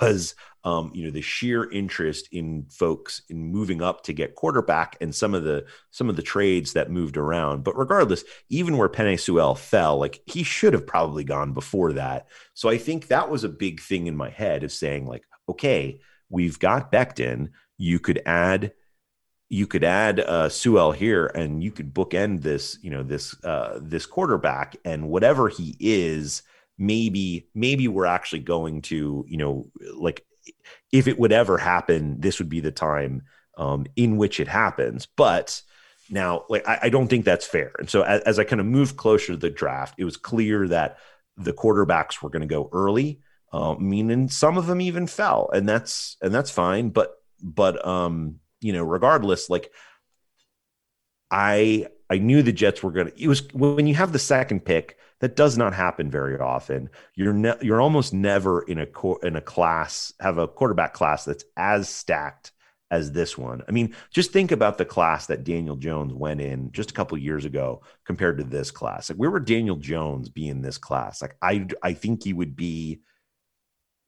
was 0.00 0.34
um, 0.62 0.90
you 0.94 1.04
know 1.04 1.10
the 1.10 1.22
sheer 1.22 1.70
interest 1.70 2.28
in 2.32 2.66
folks 2.70 3.22
in 3.30 3.50
moving 3.50 3.80
up 3.80 4.02
to 4.04 4.12
get 4.12 4.34
quarterback 4.34 4.96
and 5.00 5.14
some 5.14 5.34
of 5.34 5.42
the 5.44 5.64
some 5.90 6.10
of 6.10 6.16
the 6.16 6.22
trades 6.22 6.74
that 6.74 6.90
moved 6.90 7.16
around. 7.16 7.64
But 7.64 7.78
regardless, 7.78 8.24
even 8.48 8.76
where 8.76 8.88
Penei 8.88 9.18
Sewell 9.18 9.54
fell, 9.54 9.98
like 9.98 10.20
he 10.26 10.42
should 10.42 10.74
have 10.74 10.86
probably 10.86 11.24
gone 11.24 11.52
before 11.52 11.94
that. 11.94 12.26
So 12.54 12.68
I 12.68 12.78
think 12.78 13.06
that 13.06 13.30
was 13.30 13.44
a 13.44 13.48
big 13.48 13.80
thing 13.80 14.06
in 14.06 14.16
my 14.16 14.30
head 14.30 14.62
of 14.64 14.72
saying 14.72 15.06
like, 15.06 15.24
okay, 15.48 16.00
we've 16.28 16.58
got 16.58 16.92
Becton. 16.92 17.48
You 17.78 17.98
could 17.98 18.20
add 18.26 18.72
you 19.50 19.66
could 19.66 19.82
add 19.82 20.20
uh, 20.20 20.48
here, 20.92 21.26
and 21.26 21.62
you 21.62 21.72
could 21.72 21.92
bookend 21.92 22.42
this, 22.42 22.78
you 22.82 22.90
know, 22.90 23.02
this 23.02 23.34
uh, 23.44 23.80
this 23.82 24.06
quarterback, 24.06 24.76
and 24.84 25.10
whatever 25.10 25.48
he 25.48 25.76
is, 25.80 26.42
maybe 26.78 27.48
maybe 27.52 27.88
we're 27.88 28.06
actually 28.06 28.38
going 28.38 28.80
to, 28.82 29.26
you 29.28 29.36
know, 29.36 29.66
like 29.96 30.24
if 30.92 31.08
it 31.08 31.18
would 31.18 31.32
ever 31.32 31.58
happen, 31.58 32.20
this 32.20 32.38
would 32.38 32.48
be 32.48 32.60
the 32.60 32.70
time 32.70 33.22
um, 33.58 33.86
in 33.96 34.16
which 34.16 34.38
it 34.38 34.46
happens. 34.46 35.06
But 35.16 35.60
now, 36.08 36.44
like 36.48 36.66
I, 36.66 36.78
I 36.84 36.88
don't 36.88 37.08
think 37.08 37.24
that's 37.24 37.46
fair, 37.46 37.72
and 37.80 37.90
so 37.90 38.02
as, 38.02 38.20
as 38.22 38.38
I 38.38 38.44
kind 38.44 38.60
of 38.60 38.66
moved 38.66 38.96
closer 38.96 39.32
to 39.32 39.36
the 39.36 39.50
draft, 39.50 39.96
it 39.98 40.04
was 40.04 40.16
clear 40.16 40.68
that 40.68 40.98
the 41.36 41.52
quarterbacks 41.52 42.22
were 42.22 42.30
going 42.30 42.48
to 42.48 42.54
go 42.54 42.68
early. 42.72 43.20
Uh, 43.52 43.74
I 43.74 43.78
mean, 43.78 44.12
and 44.12 44.32
some 44.32 44.56
of 44.56 44.68
them 44.68 44.80
even 44.80 45.08
fell, 45.08 45.50
and 45.52 45.68
that's 45.68 46.16
and 46.22 46.32
that's 46.32 46.52
fine. 46.52 46.90
But 46.90 47.16
but 47.42 47.84
um, 47.84 48.38
you 48.60 48.72
know, 48.72 48.84
regardless, 48.84 49.50
like 49.50 49.70
I 51.30 51.86
I 52.08 52.18
knew 52.18 52.42
the 52.42 52.52
Jets 52.52 52.82
were 52.82 52.90
going 52.90 53.06
to. 53.08 53.22
It 53.22 53.28
was 53.28 53.52
when 53.52 53.86
you 53.86 53.94
have 53.94 54.12
the 54.12 54.18
second 54.18 54.64
pick. 54.64 54.96
That 55.20 55.36
does 55.36 55.58
not 55.58 55.74
happen 55.74 56.10
very 56.10 56.38
often. 56.38 56.88
You're 57.14 57.34
ne- 57.34 57.58
you're 57.60 57.82
almost 57.82 58.14
never 58.14 58.62
in 58.62 58.78
a 58.78 58.86
co- 58.86 59.16
in 59.16 59.36
a 59.36 59.42
class 59.42 60.14
have 60.18 60.38
a 60.38 60.48
quarterback 60.48 60.94
class 60.94 61.26
that's 61.26 61.44
as 61.58 61.90
stacked 61.90 62.52
as 62.90 63.12
this 63.12 63.36
one. 63.36 63.62
I 63.68 63.72
mean, 63.72 63.94
just 64.10 64.32
think 64.32 64.50
about 64.50 64.78
the 64.78 64.86
class 64.86 65.26
that 65.26 65.44
Daniel 65.44 65.76
Jones 65.76 66.14
went 66.14 66.40
in 66.40 66.72
just 66.72 66.90
a 66.90 66.94
couple 66.94 67.18
years 67.18 67.44
ago 67.44 67.82
compared 68.06 68.38
to 68.38 68.44
this 68.44 68.70
class. 68.70 69.10
Like, 69.10 69.18
where 69.18 69.30
would 69.30 69.44
Daniel 69.44 69.76
Jones 69.76 70.30
be 70.30 70.48
in 70.48 70.62
this 70.62 70.78
class? 70.78 71.20
Like, 71.20 71.36
I 71.42 71.66
I 71.82 71.92
think 71.92 72.24
he 72.24 72.32
would 72.32 72.56
be 72.56 73.02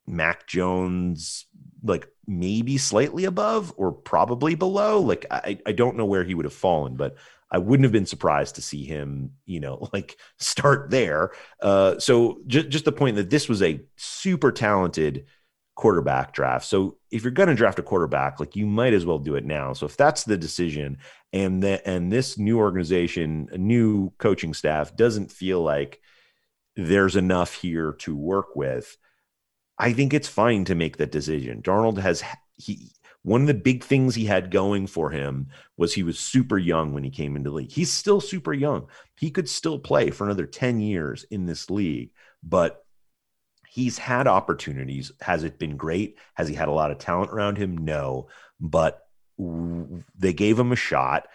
Mac 0.07 0.47
Jones, 0.47 1.47
like 1.83 2.09
maybe 2.27 2.79
slightly 2.79 3.25
above 3.25 3.73
or 3.77 3.93
probably 3.93 4.55
below. 4.55 5.01
Like 5.01 5.27
I, 5.31 5.59
I 5.67 5.73
don't 5.73 5.97
know 5.97 6.05
where 6.05 6.25
he 6.25 6.35
would 6.35 6.45
have 6.45 6.53
fallen, 6.53 6.97
but 6.97 7.17
I 7.51 7.59
wouldn't 7.59 7.85
have 7.85 7.93
been 7.93 8.07
surprised 8.07 8.55
to 8.55 8.63
see 8.63 8.85
him, 8.85 9.33
you 9.45 9.61
know, 9.61 9.89
like 9.93 10.17
start 10.39 10.91
there. 10.91 11.33
Uh, 11.61 11.99
so 11.99 12.41
just 12.47 12.69
just 12.71 12.85
the 12.85 12.93
point 12.93 13.17
that 13.17 13.31
this 13.31 13.49
was 13.49 13.63
a 13.63 13.81
super 13.97 14.53
talented 14.53 15.27
quarterback 15.75 16.33
draft. 16.33 16.67
So 16.67 16.99
if 17.11 17.23
you're 17.23 17.33
going 17.33 17.49
to 17.49 17.55
draft 17.55 17.79
a 17.79 17.83
quarterback, 17.83 18.39
like 18.41 18.57
you 18.57 18.67
might 18.67 18.93
as 18.93 19.07
well 19.07 19.19
do 19.19 19.37
it 19.37 19.45
now. 19.45 19.73
So 19.73 19.87
if 19.87 19.97
that's 19.97 20.25
the 20.25 20.37
decision, 20.37 20.99
and 21.33 21.63
that 21.63 21.83
and 21.87 22.13
this 22.13 22.39
new 22.39 22.59
organization, 22.59 23.49
a 23.53 23.59
new 23.59 24.11
coaching 24.19 24.55
staff 24.55 24.95
doesn't 24.97 25.31
feel 25.31 25.63
like 25.63 26.01
there's 26.77 27.17
enough 27.17 27.55
here 27.55 27.93
to 28.01 28.17
work 28.17 28.57
with 28.57 28.97
I 29.83 29.93
think 29.93 30.15
it's 30.15 30.29
fine 30.29 30.65
to 30.67 30.77
make 30.77 30.99
that 30.99 31.11
decision. 31.11 31.61
Darnold 31.61 31.99
has 31.99 32.23
he 32.55 32.93
one 33.23 33.41
of 33.41 33.47
the 33.49 33.55
big 33.55 33.83
things 33.83 34.15
he 34.15 34.25
had 34.25 34.51
going 34.51 34.87
for 34.87 35.11
him 35.11 35.49
was 35.77 35.93
he 35.93 36.05
was 36.05 36.19
super 36.19 36.57
young 36.57 36.93
when 36.93 37.03
he 37.03 37.11
came 37.11 37.35
into 37.35 37.51
the 37.51 37.57
league. 37.57 37.71
He's 37.71 37.91
still 37.91 38.21
super 38.21 38.53
young. 38.53 38.87
He 39.17 39.31
could 39.31 39.49
still 39.49 39.79
play 39.79 40.11
for 40.11 40.25
another 40.25 40.47
10 40.47 40.81
years 40.81 41.25
in 41.31 41.47
this 41.47 41.69
league, 41.69 42.11
but 42.43 42.85
he's 43.69 43.99
had 43.99 44.29
opportunities. 44.29 45.11
Has 45.21 45.43
it 45.43 45.59
been 45.59 45.77
great? 45.77 46.19
Has 46.35 46.47
he 46.47 46.55
had 46.55 46.69
a 46.69 46.73
lot 46.73 46.93
of 46.93 46.99
talent 46.99 47.33
around 47.33 47.59
him? 47.59 47.79
No, 47.79 48.29
but 48.61 49.07
they 49.39 50.33
gave 50.33 50.59
him 50.59 50.71
a 50.71 50.77
shot. 50.77 51.27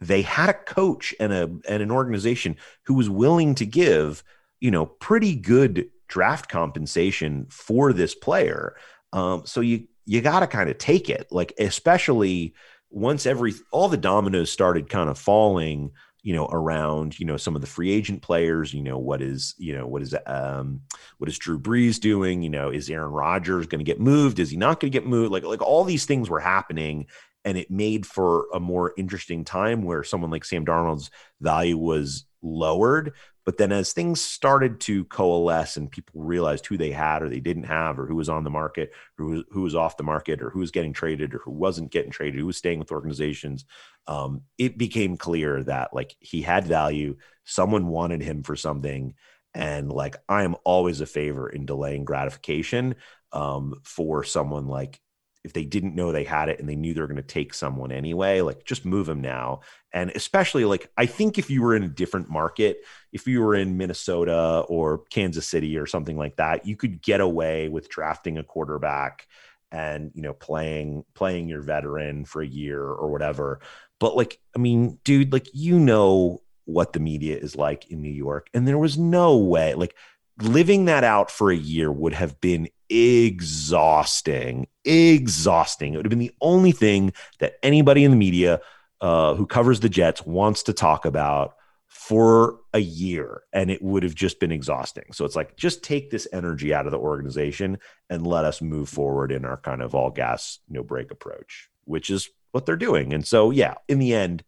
They 0.00 0.22
had 0.22 0.50
a 0.50 0.54
coach 0.54 1.12
and 1.18 1.32
a 1.32 1.44
and 1.68 1.82
an 1.82 1.90
organization 1.90 2.56
who 2.84 2.94
was 2.94 3.10
willing 3.10 3.56
to 3.56 3.66
give, 3.66 4.22
you 4.60 4.70
know, 4.70 4.86
pretty 4.86 5.34
good 5.34 5.90
draft 6.08 6.48
compensation 6.48 7.46
for 7.50 7.92
this 7.92 8.14
player. 8.14 8.76
Um, 9.12 9.42
so 9.46 9.60
you 9.60 9.86
you 10.04 10.20
got 10.20 10.40
to 10.40 10.46
kind 10.46 10.70
of 10.70 10.78
take 10.78 11.10
it, 11.10 11.26
like 11.30 11.52
especially 11.58 12.54
once 12.90 13.26
every 13.26 13.54
all 13.72 13.88
the 13.88 13.96
dominoes 13.96 14.50
started 14.50 14.88
kind 14.88 15.10
of 15.10 15.18
falling. 15.18 15.92
you 16.22 16.34
know, 16.34 16.48
around, 16.50 17.20
you 17.20 17.24
know, 17.24 17.36
some 17.36 17.54
of 17.54 17.60
the 17.60 17.68
free 17.68 17.92
agent 17.92 18.20
players, 18.20 18.74
you 18.74 18.82
know, 18.82 18.98
what 18.98 19.22
is, 19.22 19.54
you 19.58 19.72
know, 19.72 19.86
what 19.86 20.02
is, 20.02 20.12
um, 20.26 20.80
what 21.18 21.30
is 21.30 21.38
Drew 21.38 21.56
Brees 21.56 22.00
doing? 22.00 22.42
You 22.42 22.50
know, 22.50 22.68
is 22.68 22.90
Aaron 22.90 23.12
Rodgers 23.12 23.68
going 23.68 23.78
to 23.78 23.84
get 23.84 24.00
moved? 24.00 24.40
Is 24.40 24.50
he 24.50 24.56
not 24.56 24.80
going 24.80 24.90
to 24.90 24.98
get 24.98 25.06
moved? 25.06 25.30
Like, 25.30 25.44
like 25.44 25.62
all 25.62 25.84
these 25.84 26.04
things 26.04 26.28
were 26.28 26.40
happening 26.40 27.06
and 27.44 27.56
it 27.56 27.70
made 27.70 28.04
for 28.04 28.48
a 28.52 28.58
more 28.58 28.92
interesting 28.96 29.44
time 29.44 29.84
where 29.84 30.02
someone 30.02 30.32
like 30.32 30.44
Sam 30.44 30.66
Darnold's 30.66 31.12
value 31.40 31.78
was 31.78 32.24
lowered. 32.42 33.12
But 33.46 33.56
then 33.58 33.72
as 33.72 33.92
things 33.92 34.20
started 34.20 34.80
to 34.80 35.04
coalesce 35.04 35.76
and 35.76 35.90
people 35.90 36.20
realized 36.22 36.66
who 36.66 36.76
they 36.76 36.90
had 36.90 37.22
or 37.22 37.30
they 37.30 37.40
didn't 37.40 37.62
have, 37.64 37.98
or 37.98 38.06
who 38.06 38.16
was 38.16 38.28
on 38.28 38.44
the 38.44 38.50
market, 38.50 38.92
who 39.16 39.44
who 39.50 39.62
was 39.62 39.76
off 39.76 39.96
the 39.96 40.02
market, 40.02 40.42
or 40.42 40.50
who 40.50 40.58
was 40.58 40.72
getting 40.72 40.92
traded, 40.92 41.32
or 41.32 41.38
who 41.38 41.52
wasn't 41.52 41.92
getting 41.92 42.10
traded, 42.10 42.40
who 42.40 42.46
was 42.46 42.56
staying 42.58 42.80
with 42.80 42.92
organizations, 42.92 43.64
um, 44.08 44.42
it 44.58 44.76
became 44.76 45.16
clear 45.16 45.62
that 45.64 45.94
like 45.94 46.16
he 46.20 46.42
had 46.42 46.66
value. 46.66 47.16
Someone 47.44 47.86
wanted 47.86 48.20
him 48.20 48.42
for 48.42 48.56
something. 48.56 49.14
And 49.54 49.90
like 49.90 50.16
I 50.28 50.42
am 50.42 50.56
always 50.64 51.00
a 51.00 51.06
favor 51.06 51.48
in 51.48 51.64
delaying 51.66 52.04
gratification 52.04 52.96
um, 53.32 53.80
for 53.84 54.22
someone 54.24 54.66
like 54.66 55.00
if 55.46 55.52
they 55.52 55.64
didn't 55.64 55.94
know 55.94 56.10
they 56.10 56.24
had 56.24 56.48
it 56.48 56.58
and 56.58 56.68
they 56.68 56.74
knew 56.74 56.92
they 56.92 57.00
were 57.00 57.06
going 57.06 57.16
to 57.16 57.22
take 57.22 57.54
someone 57.54 57.92
anyway, 57.92 58.40
like 58.40 58.64
just 58.64 58.84
move 58.84 59.06
them 59.06 59.20
now. 59.20 59.60
And 59.92 60.10
especially 60.10 60.64
like 60.64 60.90
I 60.96 61.06
think 61.06 61.38
if 61.38 61.48
you 61.48 61.62
were 61.62 61.76
in 61.76 61.84
a 61.84 61.88
different 61.88 62.28
market, 62.28 62.84
if 63.12 63.28
you 63.28 63.40
were 63.40 63.54
in 63.54 63.76
Minnesota 63.76 64.64
or 64.68 65.04
Kansas 65.08 65.46
City 65.46 65.78
or 65.78 65.86
something 65.86 66.18
like 66.18 66.36
that, 66.36 66.66
you 66.66 66.74
could 66.74 67.00
get 67.00 67.20
away 67.20 67.68
with 67.68 67.88
drafting 67.88 68.38
a 68.38 68.42
quarterback 68.42 69.28
and 69.70 70.10
you 70.14 70.22
know 70.22 70.32
playing 70.32 71.04
playing 71.14 71.48
your 71.48 71.62
veteran 71.62 72.24
for 72.24 72.42
a 72.42 72.46
year 72.46 72.82
or 72.82 73.12
whatever. 73.12 73.60
But 74.00 74.16
like 74.16 74.40
I 74.56 74.58
mean, 74.58 74.98
dude, 75.04 75.32
like 75.32 75.46
you 75.54 75.78
know 75.78 76.42
what 76.64 76.92
the 76.92 77.00
media 77.00 77.38
is 77.38 77.54
like 77.54 77.88
in 77.92 78.02
New 78.02 78.10
York 78.10 78.48
and 78.52 78.66
there 78.66 78.76
was 78.76 78.98
no 78.98 79.36
way 79.36 79.74
like 79.74 79.94
living 80.42 80.86
that 80.86 81.04
out 81.04 81.30
for 81.30 81.52
a 81.52 81.56
year 81.56 81.92
would 81.92 82.12
have 82.12 82.40
been 82.40 82.68
exhausting, 82.88 84.66
exhausting. 84.84 85.94
It 85.94 85.96
would 85.96 86.06
have 86.06 86.10
been 86.10 86.18
the 86.18 86.34
only 86.40 86.72
thing 86.72 87.12
that 87.40 87.54
anybody 87.62 88.04
in 88.04 88.10
the 88.10 88.16
media 88.16 88.60
uh, 89.00 89.34
who 89.34 89.46
covers 89.46 89.80
the 89.80 89.88
Jets 89.88 90.24
wants 90.24 90.64
to 90.64 90.72
talk 90.72 91.04
about 91.04 91.54
for 91.88 92.60
a 92.72 92.78
year, 92.78 93.42
and 93.52 93.70
it 93.70 93.82
would 93.82 94.02
have 94.02 94.14
just 94.14 94.38
been 94.38 94.52
exhausting. 94.52 95.04
So 95.12 95.24
it's 95.24 95.36
like, 95.36 95.56
just 95.56 95.82
take 95.82 96.10
this 96.10 96.28
energy 96.32 96.72
out 96.72 96.86
of 96.86 96.92
the 96.92 96.98
organization 96.98 97.78
and 98.08 98.26
let 98.26 98.44
us 98.44 98.62
move 98.62 98.88
forward 98.88 99.32
in 99.32 99.44
our 99.44 99.56
kind 99.56 99.82
of 99.82 99.94
all 99.94 100.10
gas, 100.10 100.60
no 100.68 100.82
break 100.82 101.10
approach, 101.10 101.68
which 101.84 102.10
is 102.10 102.28
what 102.52 102.64
they're 102.64 102.76
doing. 102.76 103.12
And 103.12 103.26
so, 103.26 103.50
yeah, 103.50 103.74
in 103.88 103.98
the 103.98 104.14
end, 104.14 104.44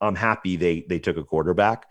I'm 0.00 0.14
happy 0.14 0.56
they 0.56 0.84
they 0.88 0.98
took 0.98 1.16
a 1.16 1.24
quarterback. 1.24 1.90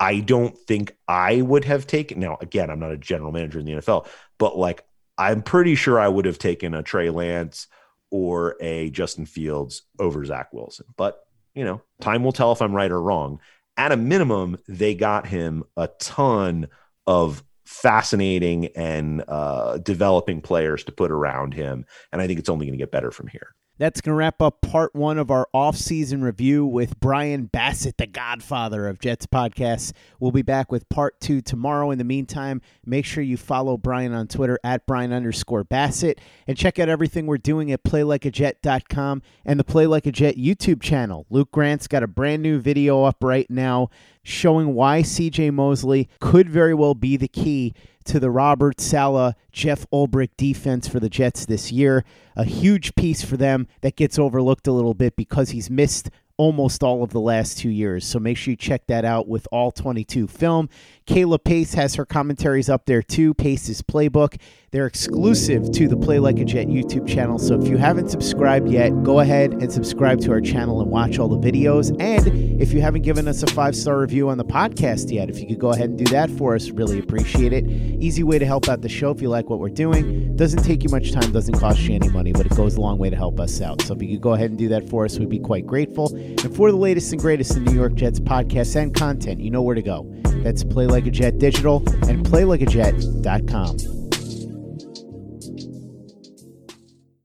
I 0.00 0.20
don't 0.20 0.58
think 0.58 0.96
I 1.06 1.42
would 1.42 1.64
have 1.64 1.86
taken. 1.86 2.18
Now, 2.18 2.36
again, 2.40 2.70
I'm 2.70 2.80
not 2.80 2.90
a 2.90 2.96
general 2.96 3.30
manager 3.30 3.60
in 3.60 3.66
the 3.66 3.72
NFL, 3.72 4.08
but 4.38 4.58
like 4.58 4.84
I'm 5.18 5.42
pretty 5.42 5.74
sure 5.74 6.00
I 6.00 6.08
would 6.08 6.24
have 6.24 6.38
taken 6.38 6.74
a 6.74 6.82
Trey 6.82 7.10
Lance 7.10 7.66
or 8.10 8.56
a 8.60 8.90
Justin 8.90 9.26
Fields 9.26 9.82
over 9.98 10.24
Zach 10.24 10.52
Wilson. 10.52 10.86
But, 10.96 11.24
you 11.54 11.64
know, 11.64 11.82
time 12.00 12.24
will 12.24 12.32
tell 12.32 12.52
if 12.52 12.62
I'm 12.62 12.74
right 12.74 12.90
or 12.90 13.00
wrong. 13.00 13.40
At 13.76 13.92
a 13.92 13.96
minimum, 13.96 14.58
they 14.68 14.94
got 14.94 15.26
him 15.26 15.64
a 15.76 15.88
ton 15.98 16.68
of 17.06 17.42
fascinating 17.64 18.66
and 18.76 19.24
uh, 19.28 19.78
developing 19.78 20.40
players 20.42 20.84
to 20.84 20.92
put 20.92 21.10
around 21.10 21.54
him. 21.54 21.86
And 22.12 22.20
I 22.20 22.26
think 22.26 22.38
it's 22.38 22.50
only 22.50 22.66
going 22.66 22.78
to 22.78 22.82
get 22.82 22.92
better 22.92 23.10
from 23.10 23.28
here. 23.28 23.54
That's 23.78 24.00
going 24.00 24.12
to 24.12 24.16
wrap 24.16 24.42
up 24.42 24.60
part 24.60 24.94
one 24.94 25.18
of 25.18 25.30
our 25.30 25.48
off-season 25.54 26.22
review 26.22 26.66
with 26.66 27.00
Brian 27.00 27.46
Bassett, 27.46 27.96
the 27.96 28.06
godfather 28.06 28.86
of 28.86 29.00
Jets 29.00 29.26
podcasts. 29.26 29.92
We'll 30.20 30.30
be 30.30 30.42
back 30.42 30.70
with 30.70 30.88
part 30.90 31.20
two 31.20 31.40
tomorrow. 31.40 31.90
In 31.90 31.98
the 31.98 32.04
meantime, 32.04 32.60
make 32.84 33.06
sure 33.06 33.24
you 33.24 33.36
follow 33.36 33.76
Brian 33.76 34.12
on 34.12 34.28
Twitter 34.28 34.58
at 34.62 34.86
Brian 34.86 35.12
underscore 35.12 35.64
Bassett 35.64 36.20
and 36.46 36.56
check 36.56 36.78
out 36.78 36.90
everything 36.90 37.26
we're 37.26 37.38
doing 37.38 37.72
at 37.72 37.82
playlikeajet.com 37.82 39.22
and 39.44 39.58
the 39.58 39.64
Play 39.64 39.86
Like 39.86 40.06
a 40.06 40.12
Jet 40.12 40.36
YouTube 40.36 40.82
channel. 40.82 41.26
Luke 41.30 41.50
Grant's 41.50 41.88
got 41.88 42.02
a 42.02 42.06
brand 42.06 42.42
new 42.42 42.60
video 42.60 43.04
up 43.04 43.24
right 43.24 43.48
now 43.50 43.88
showing 44.22 44.74
why 44.74 45.02
CJ 45.02 45.52
Mosley 45.52 46.08
could 46.20 46.48
very 46.48 46.74
well 46.74 46.94
be 46.94 47.16
the 47.16 47.28
key 47.28 47.74
to 48.04 48.18
the 48.18 48.30
Robert 48.30 48.80
Saleh, 48.80 49.34
Jeff 49.52 49.86
Ulbrich 49.92 50.30
defense 50.36 50.88
for 50.88 51.00
the 51.00 51.08
Jets 51.08 51.46
this 51.46 51.70
year. 51.70 52.04
A 52.36 52.44
huge 52.44 52.94
piece 52.94 53.22
for 53.22 53.36
them 53.36 53.68
that 53.80 53.96
gets 53.96 54.18
overlooked 54.18 54.66
a 54.66 54.72
little 54.72 54.94
bit 54.94 55.16
because 55.16 55.50
he's 55.50 55.70
missed 55.70 56.10
almost 56.36 56.82
all 56.82 57.02
of 57.02 57.10
the 57.10 57.20
last 57.20 57.58
two 57.58 57.68
years. 57.68 58.04
So 58.06 58.18
make 58.18 58.36
sure 58.36 58.52
you 58.52 58.56
check 58.56 58.86
that 58.88 59.04
out 59.04 59.28
with 59.28 59.46
all 59.52 59.70
22 59.70 60.26
film. 60.26 60.68
Kayla 61.12 61.44
Pace 61.44 61.74
has 61.74 61.94
her 61.96 62.06
commentaries 62.06 62.70
up 62.70 62.86
there 62.86 63.02
too. 63.02 63.34
Pace's 63.34 63.82
playbook. 63.82 64.40
They're 64.70 64.86
exclusive 64.86 65.70
to 65.72 65.86
the 65.86 65.94
Play 65.94 66.18
Like 66.18 66.38
a 66.38 66.44
Jet 66.46 66.68
YouTube 66.68 67.06
channel. 67.06 67.38
So 67.38 67.60
if 67.60 67.68
you 67.68 67.76
haven't 67.76 68.08
subscribed 68.08 68.70
yet, 68.70 69.02
go 69.02 69.20
ahead 69.20 69.52
and 69.52 69.70
subscribe 69.70 70.22
to 70.22 70.30
our 70.30 70.40
channel 70.40 70.80
and 70.80 70.90
watch 70.90 71.18
all 71.18 71.28
the 71.28 71.36
videos. 71.36 71.94
And 72.00 72.62
if 72.62 72.72
you 72.72 72.80
haven't 72.80 73.02
given 73.02 73.28
us 73.28 73.42
a 73.42 73.46
five 73.48 73.76
star 73.76 74.00
review 74.00 74.30
on 74.30 74.38
the 74.38 74.44
podcast 74.46 75.12
yet, 75.12 75.28
if 75.28 75.38
you 75.38 75.46
could 75.46 75.58
go 75.58 75.72
ahead 75.72 75.90
and 75.90 75.98
do 75.98 76.06
that 76.06 76.30
for 76.30 76.54
us, 76.54 76.70
really 76.70 76.98
appreciate 76.98 77.52
it. 77.52 77.66
Easy 77.68 78.22
way 78.22 78.38
to 78.38 78.46
help 78.46 78.70
out 78.70 78.80
the 78.80 78.88
show 78.88 79.10
if 79.10 79.20
you 79.20 79.28
like 79.28 79.50
what 79.50 79.58
we're 79.58 79.68
doing. 79.68 80.34
Doesn't 80.34 80.62
take 80.62 80.82
you 80.82 80.88
much 80.88 81.12
time, 81.12 81.30
doesn't 81.30 81.60
cost 81.60 81.80
you 81.80 81.94
any 81.94 82.08
money, 82.08 82.32
but 82.32 82.46
it 82.46 82.56
goes 82.56 82.76
a 82.76 82.80
long 82.80 82.96
way 82.96 83.10
to 83.10 83.16
help 83.16 83.38
us 83.38 83.60
out. 83.60 83.82
So 83.82 83.92
if 83.94 84.00
you 84.00 84.08
could 84.08 84.22
go 84.22 84.32
ahead 84.32 84.48
and 84.48 84.58
do 84.58 84.70
that 84.70 84.88
for 84.88 85.04
us, 85.04 85.18
we'd 85.18 85.28
be 85.28 85.40
quite 85.40 85.66
grateful. 85.66 86.06
And 86.16 86.56
for 86.56 86.70
the 86.70 86.78
latest 86.78 87.12
and 87.12 87.20
greatest 87.20 87.54
in 87.54 87.64
New 87.64 87.74
York 87.74 87.96
Jets 87.96 88.18
podcasts 88.18 88.80
and 88.80 88.94
content, 88.94 89.40
you 89.40 89.50
know 89.50 89.60
where 89.60 89.74
to 89.74 89.82
go. 89.82 90.10
That's 90.42 90.64
Play 90.64 90.86
Like 90.86 91.06
a 91.06 91.10
Jet 91.10 91.38
Digital 91.38 91.82
and 92.08 92.26
PlayLikeAJet.com. 92.26 94.01